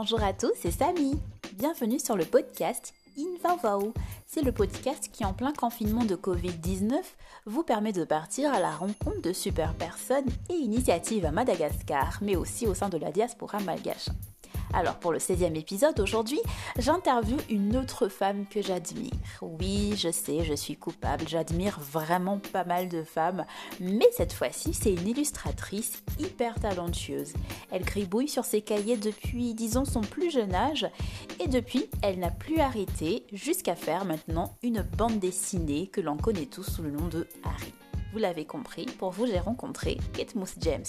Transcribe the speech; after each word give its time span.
Bonjour 0.00 0.22
à 0.22 0.32
tous, 0.32 0.52
c'est 0.54 0.70
Samy. 0.70 1.18
Bienvenue 1.54 1.98
sur 1.98 2.16
le 2.16 2.24
podcast 2.24 2.94
Invavao. 3.18 3.92
C'est 4.28 4.42
le 4.42 4.52
podcast 4.52 5.10
qui, 5.12 5.24
en 5.24 5.32
plein 5.32 5.52
confinement 5.52 6.04
de 6.04 6.14
Covid-19, 6.14 6.94
vous 7.46 7.64
permet 7.64 7.90
de 7.90 8.04
partir 8.04 8.54
à 8.54 8.60
la 8.60 8.70
rencontre 8.70 9.20
de 9.22 9.32
super 9.32 9.74
personnes 9.74 10.28
et 10.50 10.54
initiatives 10.54 11.24
à 11.24 11.32
Madagascar, 11.32 12.16
mais 12.22 12.36
aussi 12.36 12.68
au 12.68 12.74
sein 12.74 12.88
de 12.88 12.96
la 12.96 13.10
diaspora 13.10 13.58
malgache. 13.58 14.08
Alors 14.74 14.96
pour 14.96 15.12
le 15.12 15.18
16e 15.18 15.56
épisode 15.56 15.98
aujourd'hui, 15.98 16.40
j'interviewe 16.78 17.38
une 17.48 17.76
autre 17.76 18.08
femme 18.08 18.46
que 18.46 18.60
j'admire. 18.60 19.12
Oui, 19.40 19.94
je 19.96 20.10
sais, 20.10 20.44
je 20.44 20.54
suis 20.54 20.76
coupable, 20.76 21.26
j'admire 21.26 21.80
vraiment 21.80 22.38
pas 22.52 22.64
mal 22.64 22.88
de 22.88 23.02
femmes, 23.02 23.46
mais 23.80 24.06
cette 24.12 24.32
fois-ci, 24.32 24.74
c'est 24.74 24.92
une 24.92 25.08
illustratrice 25.08 26.02
hyper 26.18 26.54
talentueuse. 26.60 27.32
Elle 27.70 27.84
gribouille 27.84 28.28
sur 28.28 28.44
ses 28.44 28.60
cahiers 28.60 28.98
depuis, 28.98 29.54
disons, 29.54 29.84
son 29.84 30.02
plus 30.02 30.30
jeune 30.30 30.54
âge, 30.54 30.86
et 31.40 31.48
depuis, 31.48 31.88
elle 32.02 32.18
n'a 32.18 32.30
plus 32.30 32.60
arrêté 32.60 33.24
jusqu'à 33.32 33.74
faire 33.74 34.04
maintenant 34.04 34.56
une 34.62 34.82
bande 34.82 35.18
dessinée 35.18 35.86
que 35.86 36.00
l'on 36.00 36.16
connaît 36.16 36.46
tous 36.46 36.64
sous 36.64 36.82
le 36.82 36.90
nom 36.90 37.08
de 37.08 37.26
Harry. 37.44 37.72
Vous 38.12 38.18
l'avez 38.18 38.44
compris, 38.44 38.86
pour 38.86 39.10
vous 39.10 39.26
j'ai 39.26 39.38
rencontré 39.38 39.98
Kate 40.14 40.34
Moose 40.34 40.54
James. 40.60 40.84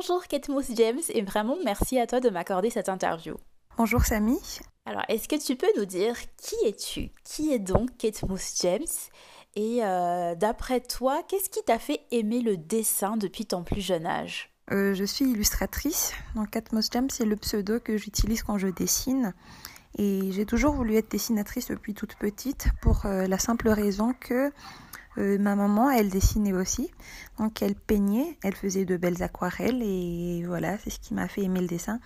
Bonjour 0.00 0.26
Kate 0.28 0.48
Moose 0.48 0.70
James 0.76 1.00
et 1.10 1.20
vraiment 1.20 1.58
merci 1.62 1.98
à 1.98 2.06
toi 2.06 2.20
de 2.20 2.30
m'accorder 2.30 2.70
cette 2.70 2.88
interview. 2.88 3.34
Bonjour 3.76 4.02
Samy. 4.02 4.38
Alors, 4.86 5.02
est-ce 5.08 5.28
que 5.28 5.36
tu 5.36 5.56
peux 5.56 5.66
nous 5.76 5.84
dire 5.84 6.16
qui 6.38 6.54
es-tu? 6.64 7.10
Qui 7.22 7.52
est 7.52 7.58
donc 7.58 7.94
Kate 7.98 8.22
Moose 8.22 8.54
James? 8.62 8.86
Et 9.56 9.84
euh, 9.84 10.34
d'après 10.34 10.80
toi, 10.80 11.22
qu'est-ce 11.28 11.50
qui 11.50 11.62
t'a 11.66 11.78
fait 11.78 12.00
aimer 12.12 12.40
le 12.40 12.56
dessin 12.56 13.18
depuis 13.18 13.44
ton 13.44 13.62
plus 13.62 13.82
jeune 13.82 14.06
âge? 14.06 14.48
Euh, 14.72 14.94
Je 14.94 15.04
suis 15.04 15.26
illustratrice. 15.26 16.14
Donc 16.34 16.48
Kate 16.48 16.72
Moose 16.72 16.88
James, 16.92 17.10
c'est 17.10 17.26
le 17.26 17.36
pseudo 17.36 17.78
que 17.78 17.98
j'utilise 17.98 18.42
quand 18.42 18.56
je 18.56 18.68
dessine. 18.68 19.34
Et 19.98 20.32
j'ai 20.32 20.46
toujours 20.46 20.72
voulu 20.72 20.96
être 20.96 21.10
dessinatrice 21.10 21.68
depuis 21.68 21.92
toute 21.92 22.14
petite 22.14 22.68
pour 22.80 23.04
euh, 23.04 23.26
la 23.26 23.38
simple 23.38 23.68
raison 23.68 24.14
que 24.18 24.50
euh, 25.18 25.38
ma 25.38 25.56
maman, 25.56 25.90
elle 25.90 26.08
dessinait 26.08 26.52
aussi. 26.52 26.90
Donc 27.38 27.62
elle 27.62 27.74
peignait, 27.74 28.36
elle 28.42 28.54
faisait 28.54 28.84
de 28.84 28.96
belles 28.96 29.22
aquarelles 29.22 29.82
et 29.82 30.44
voilà, 30.46 30.78
c'est 30.78 30.90
ce 30.90 31.00
qui 31.00 31.14
m'a 31.14 31.28
fait 31.28 31.42
aimer 31.42 31.60
le 31.60 31.66
dessin. 31.66 32.00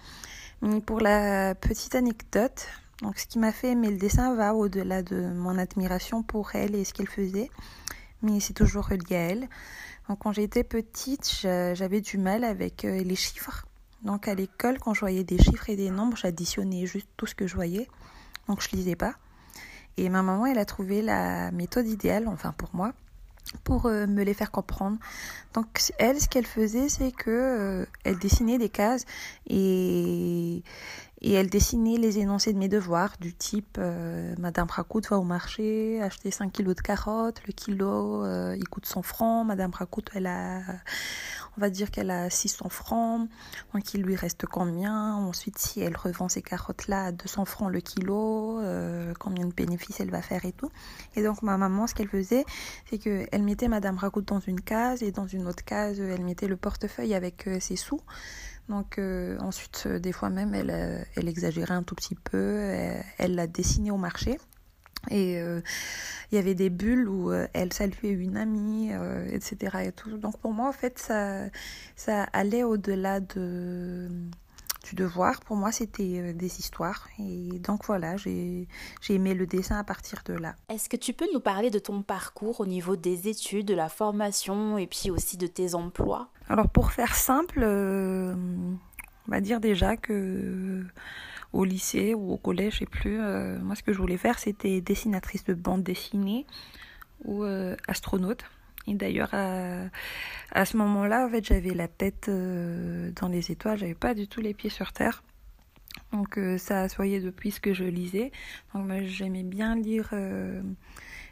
Mais 0.62 0.80
pour 0.80 1.00
la 1.00 1.54
petite 1.54 1.94
anecdote, 1.94 2.66
donc 3.02 3.18
ce 3.18 3.26
qui 3.26 3.38
m'a 3.38 3.52
fait 3.52 3.72
aimer 3.72 3.90
le 3.90 3.98
dessin 3.98 4.34
va 4.34 4.54
au-delà 4.54 5.02
de 5.02 5.32
mon 5.34 5.58
admiration 5.58 6.22
pour 6.22 6.54
elle 6.54 6.74
et 6.74 6.84
ce 6.84 6.94
qu'elle 6.94 7.08
faisait, 7.08 7.50
mais 8.22 8.40
c'est 8.40 8.54
toujours 8.54 8.88
relié 8.88 9.16
à 9.16 9.20
elle. 9.20 9.48
Donc 10.08 10.20
quand 10.20 10.32
j'étais 10.32 10.64
petite, 10.64 11.40
j'avais 11.42 12.00
du 12.00 12.18
mal 12.18 12.44
avec 12.44 12.84
euh, 12.84 13.02
les 13.02 13.16
chiffres. 13.16 13.66
Donc 14.02 14.28
à 14.28 14.34
l'école, 14.34 14.78
quand 14.78 14.94
je 14.94 15.00
voyais 15.00 15.24
des 15.24 15.38
chiffres 15.38 15.70
et 15.70 15.76
des 15.76 15.90
nombres, 15.90 16.16
j'additionnais 16.16 16.86
juste 16.86 17.08
tout 17.16 17.26
ce 17.26 17.34
que 17.34 17.46
je 17.46 17.54
voyais. 17.54 17.88
Donc 18.48 18.60
je 18.60 18.76
lisais 18.76 18.96
pas. 18.96 19.14
Et 19.96 20.08
ma 20.08 20.22
maman, 20.22 20.46
elle 20.46 20.58
a 20.58 20.64
trouvé 20.64 21.02
la 21.02 21.50
méthode 21.52 21.86
idéale, 21.86 22.26
enfin 22.28 22.52
pour 22.56 22.70
moi, 22.74 22.92
pour 23.62 23.86
euh, 23.86 24.06
me 24.06 24.22
les 24.24 24.34
faire 24.34 24.50
comprendre. 24.50 24.98
Donc 25.54 25.92
elle, 25.98 26.20
ce 26.20 26.28
qu'elle 26.28 26.46
faisait, 26.46 26.88
c'est 26.88 27.12
que 27.12 27.30
euh, 27.30 27.86
elle 28.04 28.18
dessinait 28.18 28.58
des 28.58 28.68
cases 28.68 29.04
et 29.46 30.62
et 31.20 31.32
elle 31.32 31.48
dessinait 31.48 31.96
les 31.96 32.18
énoncés 32.18 32.52
de 32.52 32.58
mes 32.58 32.68
devoirs 32.68 33.14
du 33.18 33.32
type 33.32 33.78
euh, 33.78 34.34
Madame 34.38 34.66
Racout 34.68 35.00
va 35.08 35.16
au 35.16 35.22
marché 35.22 36.02
acheter 36.02 36.30
5 36.30 36.52
kilos 36.52 36.74
de 36.74 36.82
carottes, 36.82 37.40
le 37.46 37.52
kilo 37.52 38.26
il 38.54 38.68
coûte 38.68 38.84
100 38.84 39.02
francs, 39.02 39.46
Madame 39.46 39.70
Racout 39.72 40.04
elle 40.14 40.26
a 40.26 40.60
on 41.56 41.60
va 41.60 41.70
dire 41.70 41.90
qu'elle 41.90 42.10
a 42.10 42.30
600 42.30 42.68
francs, 42.68 43.28
donc 43.72 43.94
il 43.94 44.02
lui 44.02 44.16
reste 44.16 44.46
combien 44.46 45.14
Ensuite, 45.14 45.58
si 45.58 45.80
elle 45.80 45.96
revend 45.96 46.28
ces 46.28 46.42
carottes-là 46.42 47.06
à 47.06 47.12
200 47.12 47.44
francs 47.44 47.72
le 47.72 47.80
kilo, 47.80 48.60
euh, 48.60 49.12
combien 49.18 49.46
de 49.46 49.52
bénéfices 49.52 50.00
elle 50.00 50.10
va 50.10 50.22
faire 50.22 50.44
et 50.44 50.52
tout. 50.52 50.70
Et 51.16 51.22
donc 51.22 51.42
ma 51.42 51.56
maman, 51.56 51.86
ce 51.86 51.94
qu'elle 51.94 52.08
faisait, 52.08 52.44
c'est 52.90 52.98
qu'elle 52.98 53.42
mettait 53.42 53.68
Madame 53.68 53.96
Ragout 53.96 54.22
dans 54.22 54.40
une 54.40 54.60
case 54.60 55.02
et 55.02 55.12
dans 55.12 55.26
une 55.26 55.46
autre 55.46 55.64
case, 55.64 56.00
elle 56.00 56.24
mettait 56.24 56.48
le 56.48 56.56
portefeuille 56.56 57.14
avec 57.14 57.46
euh, 57.46 57.60
ses 57.60 57.76
sous. 57.76 58.00
Donc 58.68 58.98
euh, 58.98 59.38
ensuite, 59.40 59.86
des 59.86 60.12
fois 60.12 60.30
même, 60.30 60.54
elle, 60.54 61.06
elle 61.14 61.28
exagérait 61.28 61.74
un 61.74 61.82
tout 61.82 61.94
petit 61.94 62.14
peu, 62.14 62.60
elle 63.18 63.34
l'a 63.34 63.46
dessiné 63.46 63.90
au 63.90 63.98
marché. 63.98 64.38
Et 65.10 65.38
euh, 65.40 65.60
il 66.30 66.36
y 66.36 66.38
avait 66.38 66.54
des 66.54 66.70
bulles 66.70 67.08
où 67.08 67.30
euh, 67.30 67.46
elle 67.52 67.72
saluait 67.72 68.10
une 68.10 68.36
amie, 68.36 68.90
euh, 68.92 69.26
etc. 69.30 69.78
Et 69.84 69.92
tout. 69.92 70.16
Donc 70.16 70.38
pour 70.38 70.52
moi, 70.52 70.68
en 70.68 70.72
fait, 70.72 70.98
ça, 70.98 71.46
ça 71.96 72.24
allait 72.32 72.62
au-delà 72.62 73.20
de, 73.20 74.08
du 74.84 74.94
devoir. 74.94 75.40
Pour 75.40 75.56
moi, 75.56 75.72
c'était 75.72 76.32
des 76.32 76.58
histoires. 76.58 77.08
Et 77.18 77.58
donc 77.58 77.84
voilà, 77.84 78.16
j'ai 78.16 78.66
aimé 79.08 79.34
le 79.34 79.46
dessin 79.46 79.78
à 79.78 79.84
partir 79.84 80.22
de 80.24 80.34
là. 80.34 80.54
Est-ce 80.68 80.88
que 80.88 80.96
tu 80.96 81.12
peux 81.12 81.26
nous 81.32 81.40
parler 81.40 81.70
de 81.70 81.78
ton 81.78 82.02
parcours 82.02 82.60
au 82.60 82.66
niveau 82.66 82.96
des 82.96 83.28
études, 83.28 83.66
de 83.66 83.74
la 83.74 83.88
formation 83.88 84.78
et 84.78 84.86
puis 84.86 85.10
aussi 85.10 85.36
de 85.36 85.46
tes 85.46 85.74
emplois? 85.74 86.28
Alors 86.48 86.68
pour 86.68 86.92
faire 86.92 87.14
simple, 87.14 87.64
on 87.64 89.30
va 89.30 89.40
dire 89.40 89.60
déjà 89.60 89.96
que 89.96 90.84
au 91.54 91.64
lycée 91.64 92.14
ou 92.14 92.32
au 92.32 92.36
collège, 92.36 92.74
je 92.74 92.78
sais 92.80 92.86
plus. 92.86 93.20
Euh, 93.20 93.58
moi, 93.60 93.76
ce 93.76 93.82
que 93.82 93.92
je 93.92 93.98
voulais 93.98 94.18
faire, 94.18 94.38
c'était 94.38 94.80
dessinatrice 94.80 95.44
de 95.44 95.54
bande 95.54 95.82
dessinée 95.82 96.46
ou 97.24 97.44
euh, 97.44 97.76
astronaute. 97.86 98.44
Et 98.86 98.94
d'ailleurs, 98.94 99.32
à, 99.32 99.84
à, 100.50 100.64
ce 100.66 100.76
moment-là, 100.76 101.24
en 101.26 101.30
fait, 101.30 101.44
j'avais 101.46 101.72
la 101.72 101.88
tête 101.88 102.28
euh, 102.28 103.10
dans 103.20 103.28
les 103.28 103.50
étoiles, 103.50 103.78
j'avais 103.78 103.94
pas 103.94 104.14
du 104.14 104.28
tout 104.28 104.40
les 104.40 104.52
pieds 104.52 104.68
sur 104.68 104.92
terre. 104.92 105.22
Donc 106.12 106.38
ça 106.58 106.82
a 106.82 106.88
depuis 106.88 107.50
ce 107.50 107.60
que 107.60 107.74
je 107.74 107.84
lisais. 107.84 108.30
Donc 108.72 108.90
j'aimais 109.04 109.42
bien 109.42 109.74
lire 109.74 110.14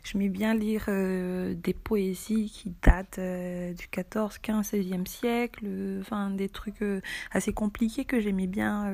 J'aimais 0.04 0.28
bien 0.28 0.52
lire 0.54 0.86
euh, 0.88 1.54
des 1.54 1.74
poésies 1.74 2.50
qui 2.50 2.74
datent 2.82 3.20
euh, 3.20 3.72
du 3.72 3.86
14, 3.86 4.38
15, 4.38 4.72
16e 4.72 5.06
siècle, 5.06 5.64
enfin 6.00 6.30
des 6.30 6.48
trucs 6.48 6.82
euh, 6.82 7.00
assez 7.30 7.52
compliqués 7.52 8.04
que 8.04 8.20
j'aimais 8.20 8.48
bien 8.48 8.92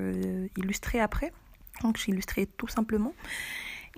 illustrer 0.56 1.00
après. 1.00 1.32
Donc 1.82 1.96
j'illustrais 1.96 2.46
tout 2.46 2.68
simplement. 2.68 3.14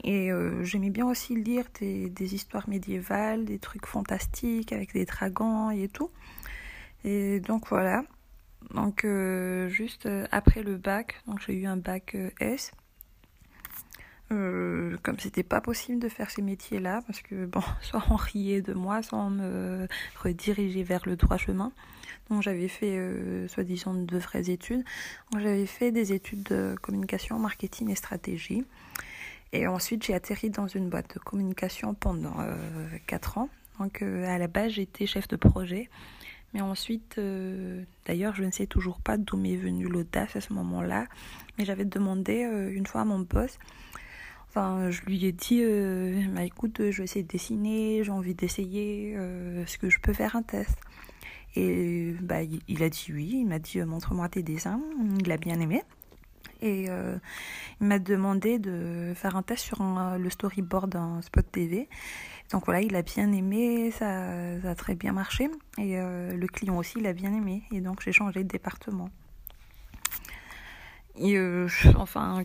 Et 0.04 0.30
j'aimais 0.62 0.88
bien 0.88 1.06
aussi 1.06 1.34
lire 1.34 1.64
des, 1.78 2.08
des, 2.08 2.34
histoires 2.34 2.68
médiévales, 2.68 3.44
des 3.44 3.58
trucs 3.58 3.84
fantastiques 3.84 4.72
avec 4.72 4.94
des 4.94 5.04
dragons 5.04 5.70
et 5.70 5.88
tout. 5.88 6.10
Et 7.04 7.40
donc 7.40 7.68
voilà. 7.68 8.04
Donc 8.74 9.06
juste 9.68 10.08
après 10.30 10.62
le 10.62 10.76
bac, 10.76 11.20
donc 11.26 11.40
j'ai 11.46 11.54
eu 11.54 11.66
un 11.66 11.76
bac 11.76 12.16
S. 12.40 12.72
Euh, 14.32 14.96
comme 15.02 15.18
c'était 15.18 15.42
pas 15.42 15.60
possible 15.60 15.98
de 15.98 16.08
faire 16.08 16.30
ces 16.30 16.40
métiers-là, 16.40 17.02
parce 17.06 17.20
que 17.20 17.46
bon, 17.46 17.62
soit 17.82 18.04
on 18.10 18.16
riait 18.16 18.62
de 18.62 18.74
moi, 18.74 19.02
soit 19.02 19.18
on 19.18 19.30
me 19.30 19.88
redirigeait 20.22 20.84
vers 20.84 21.02
le 21.06 21.16
droit 21.16 21.36
chemin. 21.36 21.72
Donc 22.28 22.42
j'avais 22.42 22.68
fait, 22.68 22.96
euh, 22.96 23.48
soi-disant, 23.48 23.94
de 23.94 24.18
vraies 24.18 24.50
études. 24.50 24.84
J'avais 25.32 25.66
fait 25.66 25.90
des 25.90 26.12
études 26.12 26.44
de 26.44 26.76
communication, 26.80 27.38
marketing 27.40 27.90
et 27.90 27.96
stratégie. 27.96 28.64
Et 29.52 29.66
ensuite, 29.66 30.04
j'ai 30.04 30.14
atterri 30.14 30.48
dans 30.48 30.68
une 30.68 30.88
boîte 30.88 31.12
de 31.14 31.18
communication 31.18 31.94
pendant 31.94 32.38
euh, 32.38 32.54
4 33.08 33.38
ans. 33.38 33.48
Donc 33.80 34.02
euh, 34.02 34.28
à 34.28 34.38
la 34.38 34.46
base, 34.46 34.72
j'étais 34.72 35.06
chef 35.06 35.26
de 35.26 35.34
projet. 35.34 35.90
Mais 36.52 36.60
ensuite, 36.60 37.16
euh, 37.18 37.82
d'ailleurs, 38.06 38.34
je 38.34 38.44
ne 38.44 38.50
sais 38.50 38.66
toujours 38.66 39.00
pas 39.00 39.16
d'où 39.16 39.36
m'est 39.36 39.56
venue 39.56 39.86
l'audace 39.86 40.34
à 40.36 40.40
ce 40.40 40.52
moment-là. 40.52 41.06
Mais 41.58 41.64
j'avais 41.64 41.84
demandé 41.84 42.42
une 42.72 42.86
fois 42.86 43.02
à 43.02 43.04
mon 43.04 43.20
boss 43.20 43.58
Enfin, 44.50 44.90
je 44.90 45.02
lui 45.02 45.24
ai 45.26 45.30
dit, 45.30 45.60
euh, 45.62 46.20
bah, 46.34 46.42
écoute, 46.42 46.90
je 46.90 46.98
vais 46.98 47.04
essayer 47.04 47.22
de 47.22 47.28
dessiner, 47.28 48.02
j'ai 48.02 48.10
envie 48.10 48.34
d'essayer, 48.34 49.14
euh, 49.16 49.62
est-ce 49.62 49.78
que 49.78 49.88
je 49.88 50.00
peux 50.00 50.12
faire 50.12 50.34
un 50.34 50.42
test? 50.42 50.76
Et 51.54 52.16
bah, 52.20 52.42
il, 52.42 52.82
a 52.82 52.88
dit 52.88 53.06
oui, 53.12 53.30
il 53.42 53.46
m'a 53.46 53.60
dit, 53.60 53.78
euh, 53.78 53.86
montre-moi 53.86 54.28
tes 54.28 54.42
dessins, 54.42 54.80
il 55.20 55.30
a 55.30 55.36
bien 55.36 55.60
aimé. 55.60 55.82
Et 56.62 56.88
il 57.80 57.86
m'a 57.86 57.98
demandé 57.98 58.58
de 58.58 59.14
faire 59.14 59.34
un 59.34 59.42
test 59.42 59.64
sur 59.64 59.82
le 59.82 60.28
storyboard 60.28 60.90
d'un 60.90 61.22
spot 61.22 61.50
TV. 61.50 61.88
Donc 62.52 62.64
voilà, 62.64 62.80
il 62.80 62.96
a 62.96 63.02
bien 63.02 63.32
aimé, 63.32 63.90
ça, 63.92 64.24
a 64.64 64.74
très 64.74 64.94
bien 64.94 65.12
marché. 65.12 65.48
Et 65.78 65.96
le 65.96 66.46
client 66.46 66.76
aussi, 66.78 66.98
il 66.98 67.06
a 67.06 67.12
bien 67.12 67.32
aimé. 67.32 67.62
Et 67.70 67.80
donc 67.80 68.02
j'ai 68.02 68.12
changé 68.12 68.42
de 68.42 68.48
département. 68.48 69.10
Et 71.16 71.36
euh, 71.36 71.68
enfin, 71.96 72.44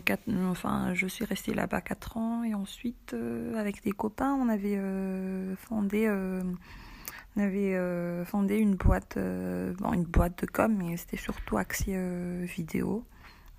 je 0.94 1.06
suis 1.06 1.24
restée 1.24 1.54
là-bas 1.54 1.80
4 1.80 2.16
ans 2.16 2.44
et 2.44 2.54
ensuite, 2.54 3.14
euh, 3.14 3.56
avec 3.56 3.82
des 3.82 3.92
copains, 3.92 4.34
on 4.34 4.48
avait 4.48 4.76
euh, 4.76 5.56
fondé, 5.56 6.08
on 6.10 7.40
avait 7.40 7.78
fondé 8.24 8.56
une 8.56 8.76
boîte, 8.76 9.16
une 9.16 10.04
boîte 10.04 10.42
de 10.42 10.46
com, 10.46 10.74
mais 10.76 10.96
c'était 10.96 11.16
surtout 11.16 11.58
axé 11.58 11.96
vidéo, 12.44 13.04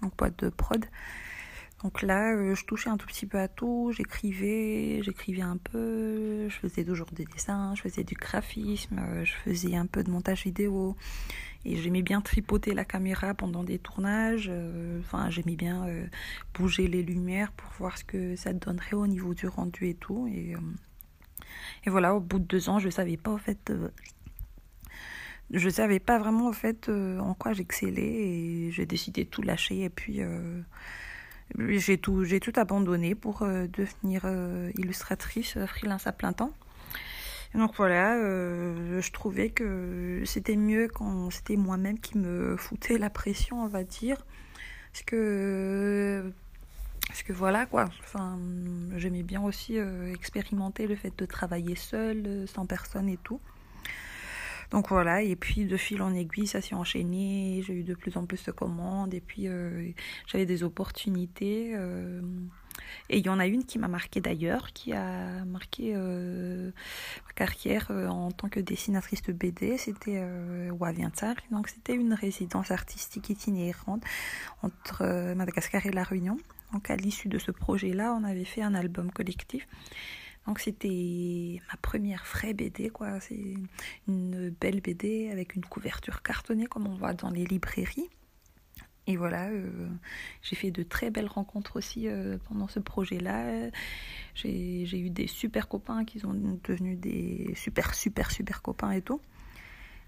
donc 0.02 0.16
boîte 0.18 0.44
de 0.44 0.50
prod. 0.50 0.86
Donc 1.84 2.02
là, 2.02 2.34
euh, 2.34 2.56
je 2.56 2.66
touchais 2.66 2.90
un 2.90 2.98
tout 2.98 3.06
petit 3.06 3.28
peu 3.28 3.40
à 3.40 3.48
tout, 3.48 3.92
j'écrivais, 3.96 5.02
j'écrivais 5.04 5.44
un 5.44 5.58
peu, 5.58 6.50
je 6.50 6.56
faisais 6.56 6.84
toujours 6.84 7.08
des 7.12 7.26
dessins, 7.26 7.76
je 7.76 7.84
faisais 7.84 8.04
du 8.04 8.16
graphisme, 8.16 8.98
euh, 8.98 9.24
je 9.24 9.34
faisais 9.34 9.76
un 9.76 9.86
peu 9.86 10.04
de 10.04 10.10
montage 10.10 10.44
vidéo. 10.44 10.96
Et 11.66 11.76
j'aimais 11.76 12.02
bien 12.02 12.22
tripoter 12.22 12.74
la 12.74 12.86
caméra 12.86 13.34
pendant 13.34 13.64
des 13.64 13.78
tournages. 13.78 14.48
Euh, 14.50 15.00
enfin, 15.02 15.30
j'aimais 15.30 15.56
bien 15.56 15.86
bouger 16.54 16.88
les 16.88 17.04
lumières 17.04 17.52
pour 17.52 17.70
voir 17.78 17.98
ce 17.98 18.06
que 18.06 18.36
ça 18.36 18.54
donnerait 18.54 18.96
au 18.96 19.06
niveau 19.06 19.34
du 19.34 19.48
rendu 19.48 19.90
et 19.90 19.94
tout. 19.94 20.28
Et, 20.28 20.56
voilà, 21.86 22.16
au 22.16 22.20
bout 22.20 22.40
de 22.40 22.46
deux 22.46 22.70
ans, 22.70 22.80
je 22.80 22.90
savais 22.90 23.18
pas 23.18 23.32
en 23.32 23.38
fait 23.38 23.72
je 25.52 25.70
savais 25.70 26.00
pas 26.00 26.20
vraiment 26.20 26.52
en 26.52 27.20
en 27.20 27.34
quoi 27.34 27.54
j'excellais 27.54 28.02
et 28.02 28.72
j'ai 28.72 28.86
décidé 28.86 29.24
de 29.24 29.30
tout 29.30 29.42
lâcher 29.42 29.84
et 29.84 29.90
puis 29.90 30.22
j'ai 31.56 31.98
tout, 31.98 32.24
j'ai 32.24 32.40
tout 32.40 32.54
abandonné 32.56 33.16
pour 33.16 33.42
euh, 33.42 33.68
devenir 33.68 34.22
euh, 34.26 34.72
illustratrice 34.78 35.58
euh, 35.58 35.66
freelance 35.66 36.08
à 36.08 36.12
plein 36.12 36.34
temps. 36.34 36.54
donc 37.56 37.74
voilà, 37.76 38.16
je 38.20 39.12
trouvais 39.12 39.50
que 39.50 40.22
c'était 40.26 40.56
mieux 40.56 40.88
quand 40.88 41.32
c'était 41.32 41.56
moi-même 41.56 42.00
qui 42.00 42.18
me 42.18 42.56
foutais 42.58 42.98
la 42.98 43.10
pression, 43.10 43.64
on 43.64 43.68
va 43.68 43.84
dire. 43.84 44.26
Parce 44.92 45.04
que, 45.06 46.32
parce 47.08 47.24
que 47.24 47.34
voilà 47.34 47.66
quoi, 47.66 47.86
enfin, 48.02 48.38
j'aimais 48.98 49.24
bien 49.24 49.42
aussi 49.42 49.78
expérimenter 50.14 50.88
le 50.88 50.96
fait 50.96 51.14
de 51.18 51.26
travailler 51.26 51.76
seule, 51.76 52.48
sans 52.48 52.66
personne 52.66 53.10
et 53.10 53.18
tout. 53.18 53.40
Donc 54.72 54.90
voilà, 54.90 55.22
et 55.22 55.36
puis 55.36 55.66
de 55.66 55.78
fil 55.78 56.02
en 56.02 56.14
aiguille, 56.14 56.48
ça 56.48 56.62
s'est 56.62 56.76
enchaîné, 56.76 57.64
j'ai 57.66 57.74
eu 57.74 57.84
de 57.84 57.94
plus 57.94 58.18
en 58.18 58.26
plus 58.26 58.44
de 58.44 58.52
commandes, 58.52 59.14
et 59.14 59.22
puis 59.22 59.48
euh, 59.48 59.92
j'avais 60.28 60.46
des 60.46 60.64
opportunités. 60.64 61.72
Euh, 61.74 62.22
et 63.10 63.18
il 63.18 63.26
y 63.26 63.30
en 63.30 63.40
a 63.40 63.48
une 63.48 63.64
qui 63.64 63.80
m'a 63.80 63.88
marqué 63.88 64.20
d'ailleurs, 64.20 64.74
qui 64.74 64.92
a 64.94 65.46
marqué 65.46 65.94
euh, 65.96 66.72
ma 67.26 67.34
carrière 67.34 67.90
en 67.92 68.32
tant 68.32 68.50
que 68.50 68.60
dessinatrice 68.60 69.22
de 69.24 69.32
BD, 69.32 69.78
c'était 69.78 70.20
euh, 70.22 70.72
Donc 71.52 71.70
c'était 71.70 71.96
une 71.96 72.14
résidence 72.14 72.72
artistique 72.72 73.30
itinérante 73.30 74.04
entre 74.62 75.34
Madagascar 75.34 75.86
et 75.86 75.92
La 75.92 76.04
Réunion. 76.04 76.38
Donc 76.74 76.90
à 76.90 76.98
l'issue 76.98 77.30
de 77.30 77.40
ce 77.40 77.52
projet-là, 77.52 78.14
on 78.14 78.24
avait 78.26 78.46
fait 78.46 78.62
un 78.62 78.76
album 78.76 79.12
collectif. 79.12 79.66
Donc 80.48 80.60
c'était 80.60 81.62
ma 81.70 81.78
première 81.78 82.24
vraie 82.24 82.54
BD, 82.54 82.90
quoi. 82.90 83.20
C'est 83.20 83.56
une 84.08 84.50
belle 84.50 84.80
BD 84.80 85.30
avec 85.30 85.56
une 85.56 85.66
couverture 85.66 86.22
cartonnée 86.22 86.68
comme 86.68 86.88
on 86.88 86.96
voit 86.96 87.14
dans 87.14 87.30
les 87.30 87.46
librairies. 87.46 88.10
Et 89.08 89.16
voilà, 89.16 89.50
euh, 89.50 89.88
j'ai 90.42 90.56
fait 90.56 90.72
de 90.72 90.84
très 90.84 91.12
belles 91.12 91.28
rencontres 91.28 91.78
aussi 91.78 92.08
euh, 92.08 92.38
pendant 92.50 92.68
ce 92.68 92.80
projet-là. 92.80 93.70
J'ai 94.36 95.00
eu 95.00 95.10
des 95.10 95.28
super 95.28 95.68
copains 95.68 96.06
qui 96.06 96.20
sont 96.20 96.34
devenus 96.34 96.98
des 96.98 97.54
super, 97.56 97.94
super, 97.94 98.32
super 98.32 98.62
copains 98.62 98.92
et 98.92 99.02
tout. 99.02 99.22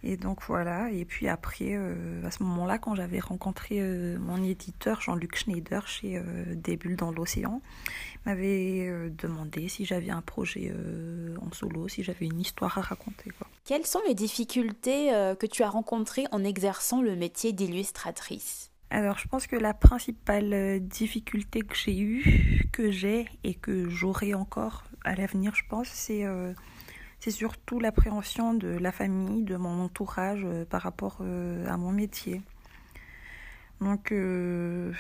Et 0.02 0.16
donc 0.16 0.42
voilà, 0.48 0.90
et 0.92 1.04
puis 1.04 1.28
après, 1.28 1.72
euh, 1.74 2.26
à 2.26 2.32
ce 2.32 2.42
moment-là, 2.44 2.78
quand 2.78 2.96
j'avais 2.96 3.20
rencontré 3.20 3.80
euh, 3.80 4.18
mon 4.18 4.42
éditeur 4.42 5.02
Jean-Luc 5.02 5.36
Schneider 5.36 5.86
chez 5.88 6.18
euh, 6.18 6.56
Des 6.56 6.78
Bulles 6.78 6.96
dans 6.96 7.12
l'océan, 7.12 7.62
m'avait 8.26 9.10
demandé 9.10 9.68
si 9.68 9.86
j'avais 9.86 10.10
un 10.10 10.22
projet 10.22 10.74
en 11.42 11.52
solo, 11.54 11.88
si 11.88 12.04
j'avais 12.04 12.26
une 12.26 12.40
histoire 12.40 12.78
à 12.78 12.82
raconter. 12.82 13.32
Quoi. 13.38 13.48
Quelles 13.64 13.86
sont 13.86 14.02
les 14.08 14.14
difficultés 14.14 15.10
que 15.40 15.46
tu 15.46 15.64
as 15.64 15.70
rencontrées 15.70 16.26
en 16.32 16.44
exerçant 16.44 17.02
le 17.02 17.16
métier 17.16 17.54
d'illustratrice? 17.54 18.72
Alors, 18.90 19.18
je 19.18 19.28
pense 19.30 19.48
que 19.48 19.56
la 19.56 19.74
principale 19.74 20.82
difficulté 20.82 21.62
que 21.62 21.76
j'ai 21.76 21.98
eue, 21.98 22.68
que 22.74 22.92
j'ai 22.92 23.30
et 23.46 23.54
que 23.54 23.88
j'aurai 23.88 24.34
encore 24.34 24.84
à 25.06 25.16
l'avenir, 25.16 25.56
je 25.56 25.64
pense, 25.70 25.88
c'est 25.88 26.26
c'est 27.20 27.32
surtout 27.32 27.80
l'appréhension 27.80 28.54
de 28.54 28.70
la 28.70 28.92
famille, 28.92 29.44
de 29.44 29.58
mon 29.58 29.84
entourage 29.84 30.42
euh, 30.46 30.66
par 30.66 30.82
rapport 30.82 31.18
euh, 31.22 31.68
à 31.68 31.78
mon 31.78 31.92
métier. 31.92 32.42
Donc, 33.82 34.12
euh, 34.12 34.92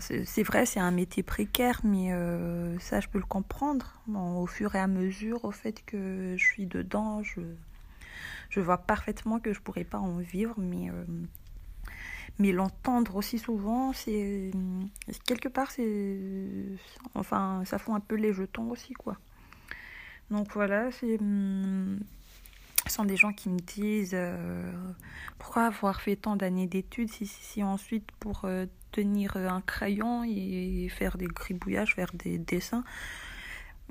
c'est 0.00 0.42
vrai, 0.42 0.66
c'est 0.66 0.80
un 0.80 0.90
métier 0.90 1.22
précaire, 1.22 1.80
mais 1.84 2.10
ça, 2.78 3.00
je 3.00 3.08
peux 3.08 3.18
le 3.18 3.24
comprendre. 3.24 3.98
au 4.14 4.46
fur 4.46 4.74
et 4.74 4.78
à 4.78 4.86
mesure, 4.86 5.46
au 5.46 5.52
fait 5.52 5.82
que 5.86 6.34
je 6.36 6.44
suis 6.44 6.66
dedans, 6.66 7.22
je, 7.22 8.60
vois 8.60 8.76
parfaitement 8.76 9.40
que 9.40 9.54
je 9.54 9.60
pourrais 9.62 9.84
pas 9.84 9.96
en 9.96 10.18
vivre, 10.18 10.54
mais, 10.58 10.90
mais 12.38 12.52
l'entendre 12.52 13.16
aussi 13.16 13.38
souvent, 13.38 13.94
c'est 13.94 14.50
quelque 15.24 15.48
part, 15.48 15.70
c'est, 15.70 16.18
enfin, 17.14 17.62
ça 17.64 17.78
fout 17.78 17.94
un 17.94 18.00
peu 18.00 18.16
les 18.16 18.34
jetons 18.34 18.70
aussi, 18.70 18.92
quoi. 18.92 19.16
Donc 20.30 20.52
voilà, 20.54 20.90
c'est 20.92 21.18
ce 22.86 22.94
sont 22.94 23.04
des 23.04 23.16
gens 23.16 23.32
qui 23.32 23.48
me 23.50 23.58
disent 23.58 24.14
euh, 24.14 24.72
pourquoi 25.38 25.66
avoir 25.66 26.00
fait 26.00 26.16
tant 26.16 26.34
d'années 26.36 26.66
d'études 26.66 27.10
si, 27.10 27.26
si, 27.26 27.62
ensuite 27.62 28.10
pour 28.20 28.44
euh, 28.44 28.66
tenir 28.90 29.36
un 29.36 29.60
crayon 29.60 30.24
et 30.24 30.88
faire 30.88 31.16
des 31.16 31.26
gribouillages, 31.26 31.94
faire 31.94 32.10
des 32.14 32.38
dessins. 32.38 32.84